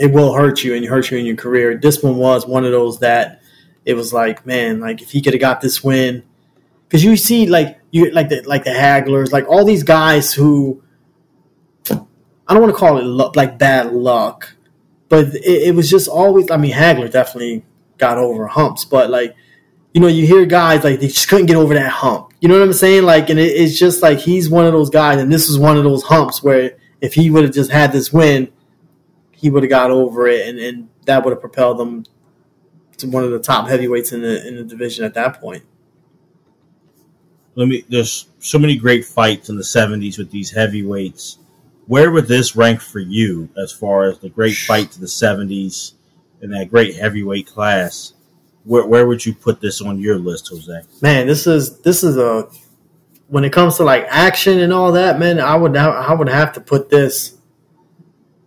[0.00, 1.76] it will hurt you and hurt you in your career.
[1.76, 3.41] This one was one of those that
[3.84, 6.22] it was like, man, like if he could have got this win,
[6.86, 10.82] because you see like you like the like the Haglers, like all these guys who
[11.90, 14.54] I don't want to call it luck, like bad luck,
[15.08, 16.50] but it, it, was just always.
[16.50, 17.64] I mean, Hagler definitely
[17.98, 19.34] got over humps, but like
[19.94, 22.32] you know, you hear guys like they just couldn't get over that hump.
[22.40, 23.04] You know what I'm saying?
[23.04, 25.76] Like, and it, it's just like he's one of those guys, and this is one
[25.76, 28.50] of those humps where if he would have just had this win,
[29.32, 32.04] he would have got over it, and, and that would have propelled them
[33.02, 35.62] to one of the top heavyweights in the in the division at that point.
[37.54, 37.84] Let me.
[37.88, 41.38] There's so many great fights in the '70s with these heavyweights
[41.86, 45.92] where would this rank for you as far as the great fight to the 70s
[46.40, 48.14] and that great heavyweight class?
[48.64, 50.82] Where, where would you put this on your list, Jose?
[51.00, 52.48] Man, this is this is a
[53.26, 56.52] when it comes to like action and all that, man, I would I would have
[56.52, 57.36] to put this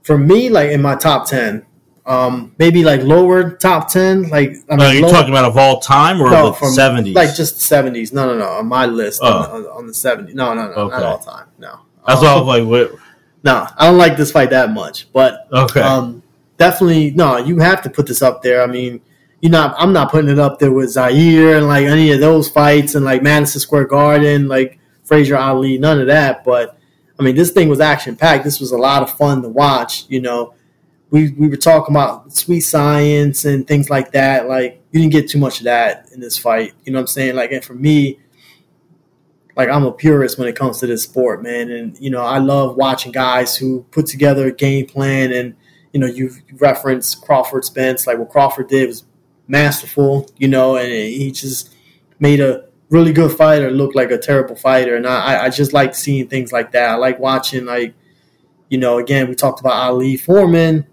[0.04, 1.66] for me like in my top 10.
[2.08, 5.58] Um, maybe like lower top 10 like I mean, are you lower, talking about of
[5.58, 9.22] all time or no, from 70s like just 70s no no no on my list
[9.24, 9.28] oh.
[9.28, 10.98] on, the, on, the 70s no no no okay.
[10.98, 13.00] not all time no that's um, all I was like what
[13.46, 15.12] no, I don't like this fight that much.
[15.14, 16.24] But okay, um,
[16.58, 17.38] definitely no.
[17.38, 18.64] You have to put this up there.
[18.64, 19.02] I mean,
[19.40, 19.76] you not.
[19.78, 23.06] I'm not putting it up there with Zaire and like any of those fights and
[23.06, 26.44] like Madison Square Garden, like Frazier Ali, none of that.
[26.44, 26.76] But
[27.20, 28.44] I mean, this thing was action packed.
[28.44, 30.06] This was a lot of fun to watch.
[30.10, 30.56] You know,
[31.16, 34.50] we we were talking about sweet science and things like that.
[34.50, 36.74] Like you didn't get too much of that in this fight.
[36.84, 37.36] You know what I'm saying?
[37.38, 38.20] Like, and for me,
[39.56, 41.72] like I'm a purist when it comes to this sport, man.
[41.72, 45.32] And you know, I love watching guys who put together a game plan.
[45.32, 45.56] And
[45.94, 48.06] you know, you referenced Crawford Spence.
[48.06, 49.06] Like what Crawford did was
[49.48, 51.74] masterful, you know, and he just
[52.20, 54.98] made a really good fighter look like a terrible fighter.
[54.98, 56.90] And I, I just like seeing things like that.
[56.90, 57.94] I like watching like,
[58.70, 60.86] you know, again we talked about Ali Foreman,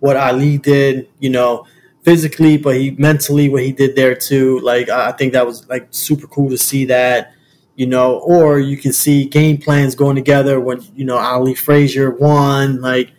[0.00, 1.66] what Ali did, you know,
[2.02, 4.58] physically, but he mentally what he did there too.
[4.60, 7.32] Like I think that was like super cool to see that
[7.80, 12.10] you know, or you can see game plans going together when you know Ali Frazier
[12.10, 13.10] won, like,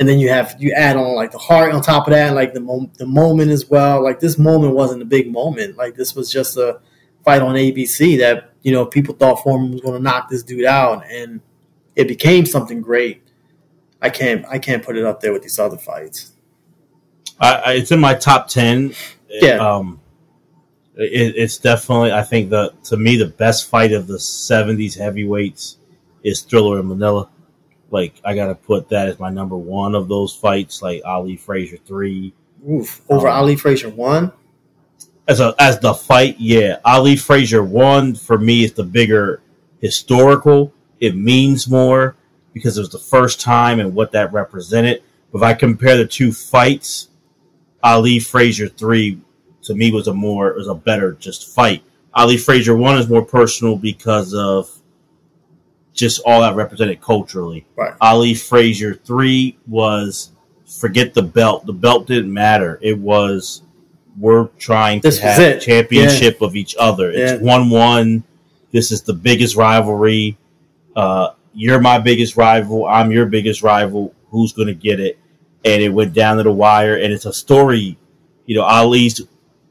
[0.00, 2.52] and then you have you add on like the heart on top of that, like
[2.52, 4.02] the mom- the moment as well.
[4.02, 6.80] Like this moment wasn't a big moment, like this was just a
[7.24, 10.64] fight on ABC that you know people thought Foreman was going to knock this dude
[10.64, 11.40] out, and
[11.94, 13.22] it became something great.
[14.00, 16.32] I can't I can't put it up there with these other fights.
[17.40, 18.94] I, it's in my top ten.
[19.28, 19.56] Yeah.
[19.56, 20.00] Um,
[20.96, 25.78] it, it's definitely I think the to me the best fight of the '70s heavyweights
[26.22, 27.28] is Thriller in Manila.
[27.90, 30.82] Like I gotta put that as my number one of those fights.
[30.82, 32.34] Like Ali Frazier three,
[32.68, 34.32] Oof, over um, Ali Frazier one.
[35.26, 39.42] As a as the fight, yeah, Ali Frazier one for me is the bigger
[39.80, 40.72] historical.
[41.00, 42.16] It means more
[42.52, 45.02] because it was the first time and what that represented.
[45.30, 47.08] But if I compare the two fights,
[47.82, 49.20] Ali Frazier three
[49.62, 51.82] to me was a more was a better just fight.
[52.14, 54.70] Ali Frazier one is more personal because of
[55.92, 57.66] just all that represented culturally.
[57.76, 57.94] Right.
[58.00, 60.32] Ali Frazier three was
[60.66, 61.66] forget the belt.
[61.66, 62.78] The belt didn't matter.
[62.82, 63.62] It was
[64.18, 66.46] we're trying to have a championship yeah.
[66.46, 67.10] of each other.
[67.10, 68.24] It's one one.
[68.72, 70.36] This is the biggest rivalry.
[70.96, 72.86] Uh, you're my biggest rival.
[72.86, 74.14] I'm your biggest rival.
[74.30, 75.18] Who's going to get it?
[75.64, 76.96] And it went down to the wire.
[76.96, 77.98] And it's a story.
[78.46, 79.20] You know, Ali's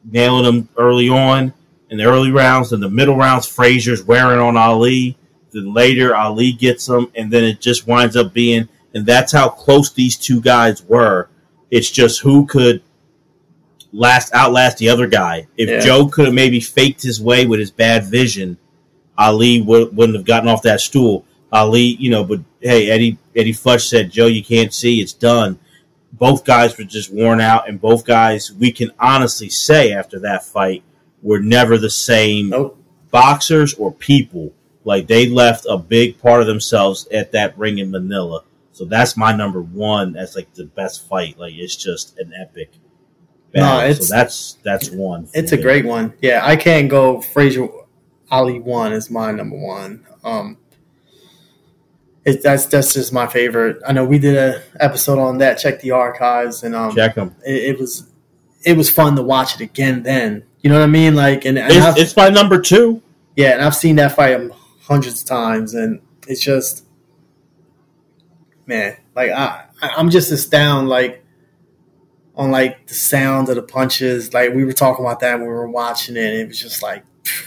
[0.04, 1.54] nailing him early on
[1.90, 2.74] in the early rounds.
[2.74, 5.18] In the middle rounds, Frazier's wearing on Ali.
[5.54, 9.48] Then later, Ali gets him, and then it just winds up being, and that's how
[9.48, 11.30] close these two guys were.
[11.72, 12.84] It's just who could
[13.94, 15.48] last outlast the other guy.
[15.56, 15.80] If Yeah.
[15.80, 18.58] Joe could have maybe faked his way with his bad vision,
[19.18, 21.24] Ali would, wouldn't have gotten off that stool.
[21.52, 25.60] Ali, you know, but hey, Eddie Eddie Futch said, Joe, you can't see, it's done.
[26.14, 30.44] Both guys were just worn out, and both guys, we can honestly say after that
[30.46, 30.84] fight,
[31.22, 32.78] were never the same Nope.
[33.12, 34.54] boxers or people.
[34.84, 38.44] Like they left a big part of themselves at that ring in Manila.
[38.72, 40.14] So that's my number one.
[40.14, 41.38] That's like the best fight.
[41.38, 42.72] Like it's just an epic.
[43.54, 43.90] No, battle.
[43.92, 45.28] it's- so that's that's one.
[45.34, 46.14] It's a great one.
[46.22, 47.68] Yeah, I can't go Frazier
[48.32, 50.06] Ali one is my number one.
[50.24, 50.58] Um
[52.28, 53.82] it, that's that's just my favorite.
[53.88, 55.56] I know we did a episode on that.
[55.56, 57.36] Check the archives, and um, check them.
[57.46, 58.10] it, it was
[58.64, 60.04] it was fun to watch it again.
[60.04, 61.16] Then you know what I mean?
[61.16, 63.02] Like, and, and It's, it's my number two.
[63.36, 64.40] yeah, and I've seen that fight
[64.82, 66.84] hundreds of times, and it's just
[68.66, 71.24] man, like I I'm just astounded, like
[72.36, 74.34] on like the sound of the punches.
[74.34, 76.26] Like we were talking about that when we were watching it.
[76.26, 77.04] And it was just like,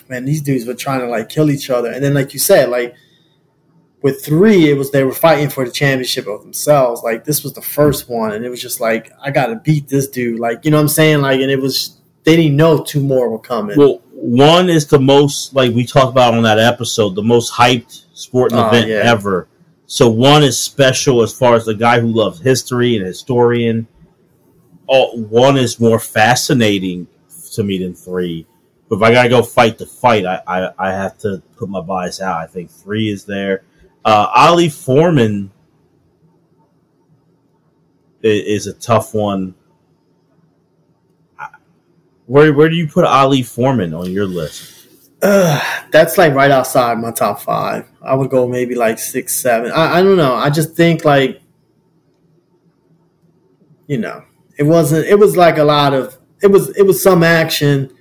[0.09, 1.91] man, these dudes were trying to like kill each other.
[1.93, 2.95] And then, like you said, like
[4.03, 7.03] with three, it was they were fighting for the championship of themselves.
[7.03, 9.89] Like this was the first one, and it was just like I got to beat
[9.89, 10.41] this dude.
[10.41, 11.21] Like you know what I'm saying?
[11.21, 13.77] Like, and it was they didn't know two more were coming.
[13.79, 18.05] Well, one is the most like we talked about on that episode, the most hyped
[18.15, 19.01] sporting Oh, event yeah.
[19.05, 19.49] ever.
[19.87, 23.89] So one is special as far as the guy who loves history and historian.
[24.89, 27.07] Oh, one is more fascinating
[27.53, 28.47] to me than three.
[28.89, 31.81] But if I gotta go fight the fight, I, I, I have to put my
[31.81, 32.39] bias out.
[32.39, 33.63] I think three is there.
[34.05, 35.51] Uh, Ali Foreman
[38.25, 39.55] i- is a tough one.
[42.27, 44.87] Where where do you put Ali Foreman on your list?
[45.23, 47.87] Ugh, that's like right outside my top five.
[48.01, 49.71] I would go maybe like six, seven.
[49.73, 50.35] I, I don't know.
[50.35, 51.43] I just think like,
[53.87, 54.23] you know,
[54.59, 55.07] it wasn't.
[55.07, 56.17] It was like a lot of.
[56.43, 56.71] It was.
[56.77, 57.93] It was some action,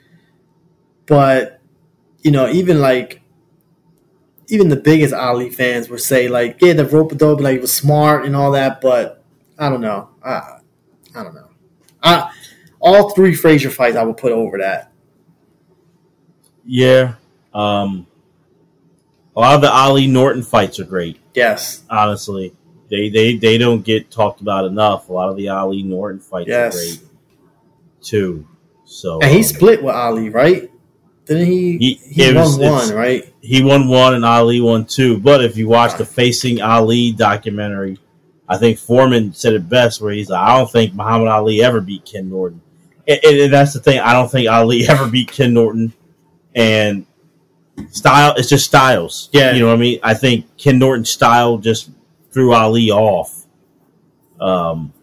[1.08, 1.60] but
[2.22, 3.19] you know, even like,
[4.50, 8.26] even the biggest Ali fans would say like, yeah, the rope dope like was smart
[8.26, 9.24] and all that, but
[9.58, 10.10] I don't know.
[10.24, 10.60] I,
[11.16, 11.50] I don't know.
[12.02, 12.32] I
[12.80, 14.92] all three Frazier fights I would put over that.
[16.66, 17.16] Yeah.
[17.54, 18.08] Um,
[19.36, 21.20] a lot of the Ali Norton fights are great.
[21.34, 21.84] Yes.
[21.90, 22.56] Honestly,
[22.90, 25.10] they they they don't get talked about enough.
[25.10, 26.76] A lot of the Ali Norton fights Yes.
[26.76, 27.00] are great
[28.02, 28.48] too.
[28.86, 30.72] So And he um, split with Ali, right?
[31.30, 31.78] Didn't he?
[31.78, 33.34] He- He, won was- one, right?
[33.42, 35.18] he won one and Ali won two.
[35.20, 37.98] But if you watch the Facing Ali documentary,
[38.50, 41.80] I think Foreman said it best, where he's like, "I don't think Muhammad Ali ever
[41.82, 42.62] beat Ken Norton,"
[43.08, 44.00] and, and- and that's the thing.
[44.00, 45.94] I don't think Ali ever beat Ken Norton,
[46.56, 47.06] and
[47.92, 49.30] style it's just styles.
[49.32, 49.54] Yeah.
[49.54, 50.00] you know what I mean.
[50.04, 51.92] I think Ken Norton's style just
[52.32, 53.46] threw Ali off.
[54.42, 54.94] Um,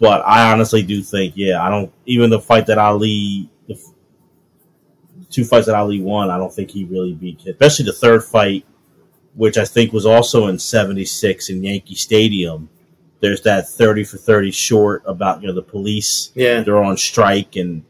[0.00, 3.48] but I honestly do think, yeah, I don't even the fight that Ali,
[5.34, 7.52] two fights that Ali won, I don't think he really beat Ken.
[7.52, 8.64] Especially the third fight,
[9.34, 12.68] which I think was also in '76 in Yankee Stadium.
[13.20, 16.62] There's that 30 for 30 short about you know the police Yeah.
[16.62, 17.82] they're on strike and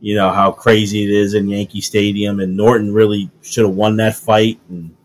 [0.00, 3.96] you know how crazy it is in Yankee Stadium and Norton really should have won
[3.96, 4.96] that fight and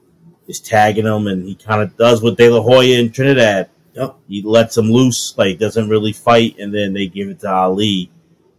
[0.48, 3.70] is tagging him and he kind of does what De La Hoya in Trinidad.
[3.96, 4.16] Yep.
[4.30, 8.12] He lets him loose, like doesn't really fight, and then they give it to Ali.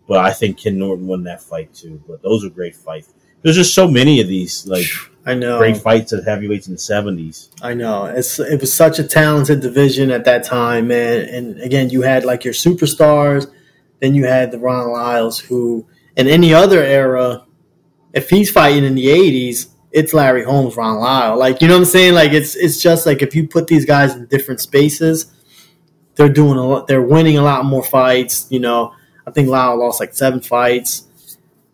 [0.08, 2.02] But I think Ken Norton won that fight too.
[2.06, 3.12] But those are great fights.
[3.46, 4.86] There's just so many of these like
[5.24, 5.58] I know.
[5.58, 7.48] great fights at heavyweights in the seventies.
[7.62, 8.06] I know.
[8.06, 11.28] It's it was such a talented division at that time, man.
[11.28, 13.46] And again, you had like your superstars,
[14.00, 15.86] then you had the Ron Lyles, who
[16.16, 17.46] in any other era,
[18.12, 21.38] if he's fighting in the eighties, it's Larry Holmes, Ron Lyle.
[21.38, 22.14] Like you know what I'm saying?
[22.14, 25.32] Like it's it's just like if you put these guys in different spaces,
[26.16, 26.88] they're doing a lot.
[26.88, 28.48] They're winning a lot more fights.
[28.50, 28.92] You know,
[29.24, 31.05] I think Lyle lost like seven fights.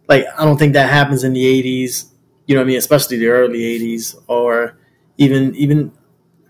[0.09, 2.07] Like I don't think that happens in the '80s.
[2.47, 2.79] You know what I mean?
[2.79, 4.79] Especially the early '80s or
[5.19, 5.93] even even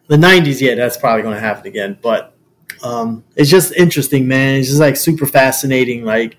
[0.08, 0.60] the '90s.
[0.60, 1.98] Yeah, that's probably going to happen again.
[2.00, 2.34] But
[2.82, 4.56] um, it's just interesting, man.
[4.56, 6.04] It's just like super fascinating.
[6.04, 6.36] Like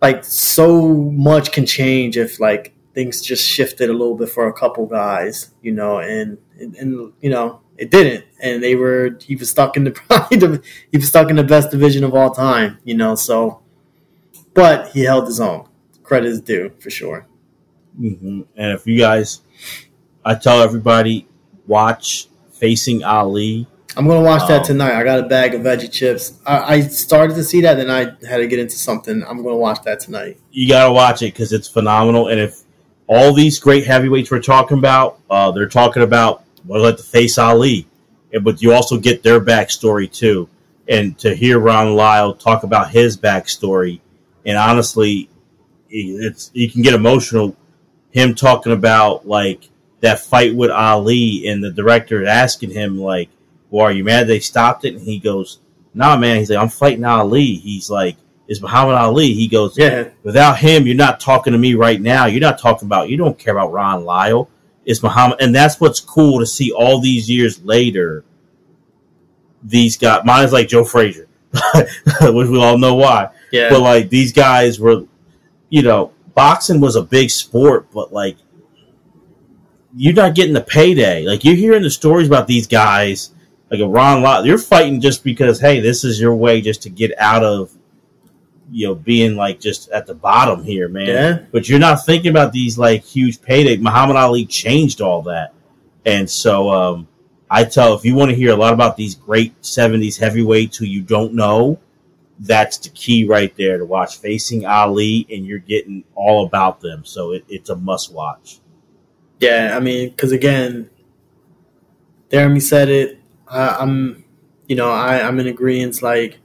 [0.00, 4.52] like so much can change if like things just shifted a little bit for a
[4.52, 9.36] couple guys, you know, and and, and you know it didn't, and they were he
[9.36, 12.30] was stuck in the probably the, he was stuck in the best division of all
[12.30, 13.14] time, you know.
[13.14, 13.62] So,
[14.54, 15.68] but he held his own.
[16.12, 17.26] Credit is due for sure.
[17.96, 19.40] hmm And if you guys,
[20.22, 21.26] I tell everybody,
[21.66, 24.92] watch Facing Ali I'm gonna watch that Um, tonight.
[24.94, 26.34] I got a bag of veggie chips.
[26.46, 29.22] I, I started to see that, then I had to get into something.
[29.26, 30.36] I'm gonna watch that tonight.
[30.50, 32.28] you got to watch it because it's phenomenal.
[32.28, 32.60] And if
[33.06, 37.38] all these great heavyweights we're talking about, uh, they're talking about well, let the face
[37.38, 37.86] Ali,
[38.34, 40.46] and, but you also get their backstory too.
[40.88, 44.00] And to hear Ron Lyle talk about his backstory,
[44.46, 45.28] and honestly,
[45.92, 47.56] it's you can get emotional.
[48.10, 49.68] Him talking about like
[50.00, 53.28] that fight with Ali, and the director asking him like,
[53.70, 55.60] "Well, are you mad they stopped it?" And he goes,
[55.94, 58.16] "Nah, man." He's like, "I'm fighting Ali." He's like,
[58.48, 62.26] "It's Muhammad Ali." He goes, Yeah, Without him, you're not talking to me right now.
[62.26, 63.08] You're not talking about.
[63.08, 64.50] You don't care about Ron Lyle.
[64.84, 66.72] It's Muhammad, and that's what's cool to see.
[66.72, 68.24] All these years later,
[69.62, 70.22] these guys.
[70.24, 71.28] Mine is like Joe Frazier,
[72.22, 73.28] which we all know why.
[73.52, 75.04] yeah, But like these guys were,
[75.72, 78.36] you know, boxing was a big sport, but like
[79.96, 81.24] you're not getting the payday.
[81.24, 83.30] Like you're hearing the stories about these guys,
[83.70, 84.44] like a Ron Lyle.
[84.46, 87.72] You're fighting just because hey, this is your way just to get out of,
[88.70, 91.06] you know, being like just at the bottom here, man.
[91.06, 91.38] Yeah.
[91.50, 93.78] But you're not thinking about these like huge payday.
[93.78, 95.54] Muhammad Ali changed all that,
[96.04, 97.08] and so um,
[97.50, 100.84] I tell if you want to hear a lot about these great '70s heavyweights who
[100.84, 101.80] you don't know
[102.38, 107.04] that's the key right there to watch facing Ali, and you're getting all about them.
[107.04, 108.58] So it, it's a must watch.
[109.38, 109.74] yeah.
[109.76, 110.90] I mean, because again,
[112.30, 113.18] Deremy said it.
[113.48, 114.24] I'm,
[114.66, 116.02] you know, I, I'm in agreement.
[116.02, 116.38] Like,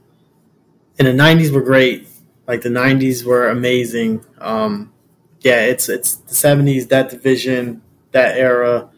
[0.98, 2.06] in the '90s were great.
[2.46, 4.24] Like the '90s were amazing.
[4.38, 4.92] Um,
[5.40, 6.88] yeah, it's it's the '70s.
[6.88, 7.82] That division,
[8.12, 8.90] that era.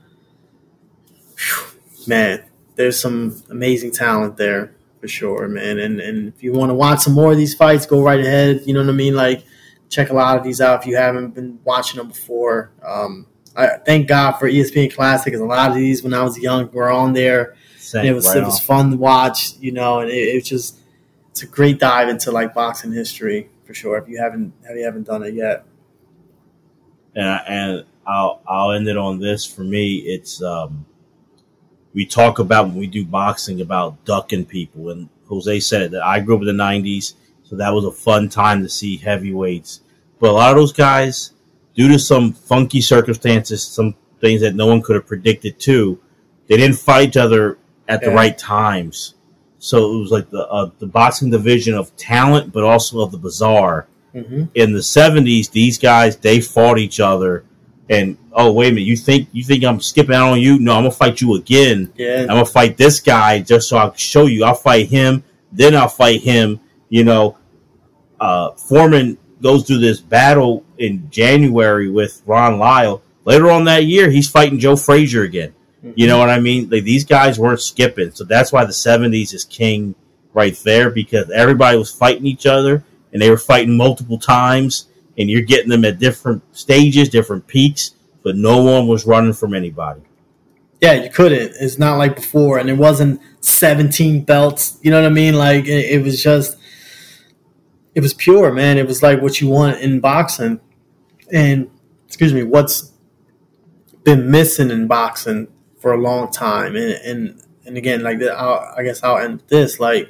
[1.36, 5.78] Phew, man, there's some amazing talent there for sure, man.
[5.78, 8.62] And and if you want to watch some more of these fights, go right ahead.
[8.66, 9.14] You know what I mean?
[9.14, 9.44] Like,
[9.88, 12.72] check a lot of these out if you haven't been watching them before.
[12.84, 13.26] Um,
[13.57, 16.70] I thank God for ESPN Classic because a lot of these when I was young
[16.70, 17.57] were on there.
[17.78, 18.66] Same, it was right it was on.
[18.66, 20.78] fun to watch, you know, and it, it just
[21.30, 23.98] it's a great dive into like boxing history for sure.
[23.98, 25.64] If you haven't if you haven't done it yet,
[27.14, 29.44] and, I, and I'll I'll end it on this.
[29.44, 30.86] For me, it's um,
[31.95, 36.03] we talk about when we do boxing about ducking people, and Jose said it that
[36.03, 37.14] I grew up in the '90s,
[37.45, 39.80] so that was a fun time to see heavyweights.
[40.18, 41.32] But a lot of those guys,
[41.74, 46.01] due to some funky circumstances, some things that no one could have predicted too,
[46.47, 48.14] they didn't fight each other at the Yeah.
[48.14, 49.14] right times.
[49.59, 53.18] So it was like the uh, the boxing division of talent, but also of the
[53.18, 54.45] bizarre mm-hmm.
[54.55, 57.45] in the seventies, these guys they fought each other,
[57.91, 60.59] and oh wait a minute, you think you think I'm skipping out on you?
[60.59, 61.93] No, I'm gonna fight you again.
[61.97, 64.45] yeah, I'm gonna fight this guy just so I'll show you.
[64.45, 65.22] I'll fight him,
[65.53, 66.61] then I'll fight him.
[66.88, 67.36] You know,
[68.18, 73.03] uh, Foreman goes through this battle in January with Ron Lyle.
[73.24, 75.55] Later on that year, he's fighting Joe Frazier again.
[75.95, 76.68] You know what I mean?
[76.68, 79.95] Like these guys weren't skipping, so that's why the '70s is king
[80.32, 84.86] right there because everybody was fighting each other and they were fighting multiple times,
[85.21, 87.93] and you're getting them at different stages, different peaks,
[88.25, 90.01] but no one was running from anybody.
[90.81, 91.53] yeah, you couldn't.
[91.61, 94.79] It's not like before, and it wasn't seventeen belts.
[94.83, 95.35] You know what I mean?
[95.35, 96.57] Like it, it was just
[97.95, 98.79] it was pure, man.
[98.79, 100.61] It was like what you want in boxing,
[101.33, 101.71] and
[102.07, 102.93] excuse me, what's
[104.05, 105.49] been missing in boxing
[105.81, 109.79] for a long time, and and and again, like I'll, I guess I'll end this.
[109.79, 110.09] Like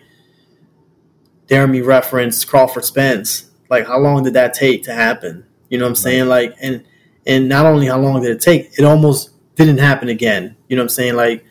[1.49, 3.50] Deremy referenced Crawford Spence.
[3.71, 5.47] Like, how long did that take to happen?
[5.68, 6.27] You know what I'm saying?
[6.29, 6.85] Like, and
[7.27, 10.57] and not only how long did it take, it almost didn't happen again.
[10.68, 11.14] You know what I'm saying?
[11.14, 11.45] Like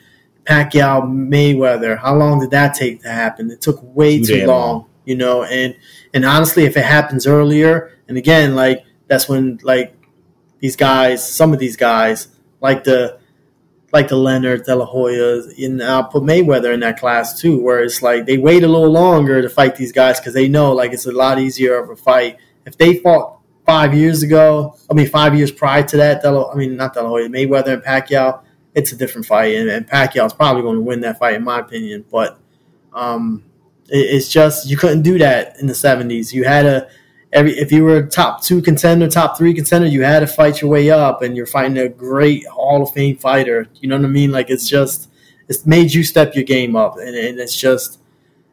[0.44, 3.52] Pacquiao Mayweather, how long did that take to happen?
[3.52, 4.86] It took way Too too, long, long.
[5.06, 5.76] You know, and
[6.14, 9.96] and honestly, if it happens earlier, and again, like that's when like
[10.60, 12.28] these guys, some of these guys,
[12.62, 13.19] like the
[13.92, 17.84] like the Leonard, De La Hoyas, and I'll put Mayweather in that class too, where
[17.84, 20.94] it's like they wait a little longer to fight these guys because they know like
[20.94, 22.38] it's a lot easier of a fight.
[22.66, 26.52] If they fought five years ago, I mean five years prior to that, De La,
[26.52, 28.42] I mean not De La Hoya, Mayweather and Pacquiao,
[28.76, 31.60] it's a different fight, and, and Pacquiao's probably going to win that fight in my
[31.60, 32.06] opinion.
[32.12, 32.40] But
[32.94, 33.44] um,
[33.90, 36.34] it, it's just you couldn't do that in the seventies.
[36.34, 36.90] You had to
[37.32, 40.62] every if you were a top two contender, top three contender, you had to fight
[40.62, 43.68] your way up, and you're fighting a great Hall of Fame fighter.
[43.76, 44.32] You know what I mean?
[44.32, 45.10] Like it's just
[45.48, 48.00] it's made you step your game up, and, and it's just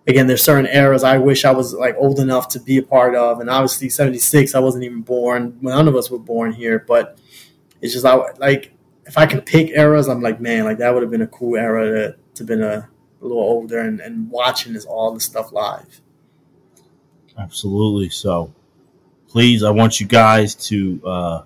[0.06, 3.14] again there's certain eras I wish I was like old enough to be a part
[3.14, 5.58] of, and obviously '76 I wasn't even born.
[5.60, 7.18] None of us were born here, but
[7.80, 8.72] it's just I like
[9.06, 11.56] if I could pick eras, I'm like man, like that would have been a cool
[11.56, 12.88] era to to been a,
[13.20, 16.02] a little older and, and watching this all this stuff live.
[17.38, 18.08] Absolutely.
[18.08, 18.52] So,
[19.36, 21.42] please, I want you guys to uh,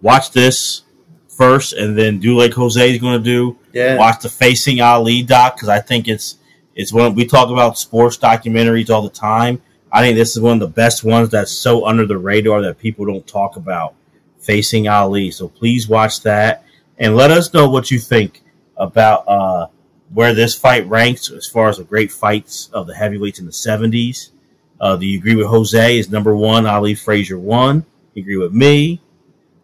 [0.00, 0.80] watch this,
[1.28, 3.58] first, and then do like Jose is going to do.
[3.74, 3.98] Yeah.
[3.98, 6.38] Watch the Facing Ali doc because I think it's
[6.74, 9.60] it's one we talk about sports documentaries all the time.
[9.92, 12.78] I think this is one of the best ones that's so under the radar that
[12.78, 13.94] people don't talk about.
[14.38, 15.30] Facing Ali.
[15.30, 16.64] So please watch that
[16.98, 18.42] and let us know what you think
[18.74, 19.66] about uh,
[20.14, 23.52] where this fight ranks as far as the great fights of the heavyweights in the
[23.52, 24.30] 70s.
[24.80, 25.98] Uh, do you agree with Jose?
[25.98, 27.84] Is number one Ali Frazier one?
[28.14, 29.00] You agree with me?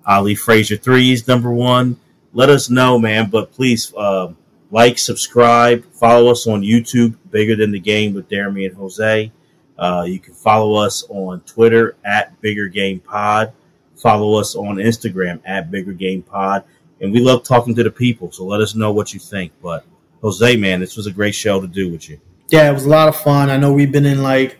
[0.06, 1.98] Ali Frazier three is number one.
[2.32, 3.28] Let us know, man.
[3.30, 4.32] But please uh,
[4.70, 7.16] like, subscribe, follow us on YouTube.
[7.30, 9.32] Bigger than the game with Deremy and Jose.
[9.78, 13.52] Uh, you can follow us on Twitter at Bigger Game Pod.
[13.96, 16.64] Follow us on Instagram at Bigger Game Pod.
[17.00, 19.52] And we love talking to the people, so let us know what you think.
[19.62, 19.86] But
[20.20, 22.20] Jose, man, this was a great show to do with you.
[22.48, 23.48] Yeah, it was a lot of fun.
[23.48, 24.59] I know we've been in like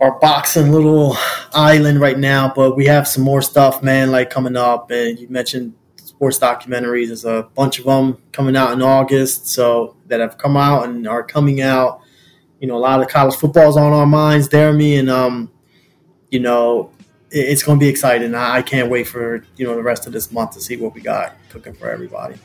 [0.00, 1.16] our boxing little
[1.52, 4.90] island right now, but we have some more stuff, man, like coming up.
[4.90, 7.08] And you mentioned sports documentaries.
[7.08, 11.06] There's a bunch of them coming out in August, so that have come out and
[11.06, 12.00] are coming out.
[12.60, 15.50] You know, a lot of college football's on our minds, Deremy, and um,
[16.30, 16.90] you know,
[17.30, 18.34] it- it's going to be exciting.
[18.34, 21.00] I can't wait for you know the rest of this month to see what we
[21.00, 22.36] got cooking for everybody.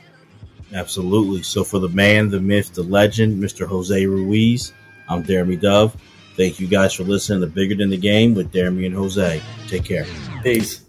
[0.74, 1.44] Absolutely.
[1.44, 3.68] So for the man, the myth, the legend, Mr.
[3.68, 4.74] Jose Ruiz,
[5.08, 5.96] I'm Deremy Dove.
[6.36, 9.42] Thank you guys for listening to Bigger Than the Game with Deremy and Jose.
[9.68, 10.06] Take care.
[10.44, 10.82] Peace.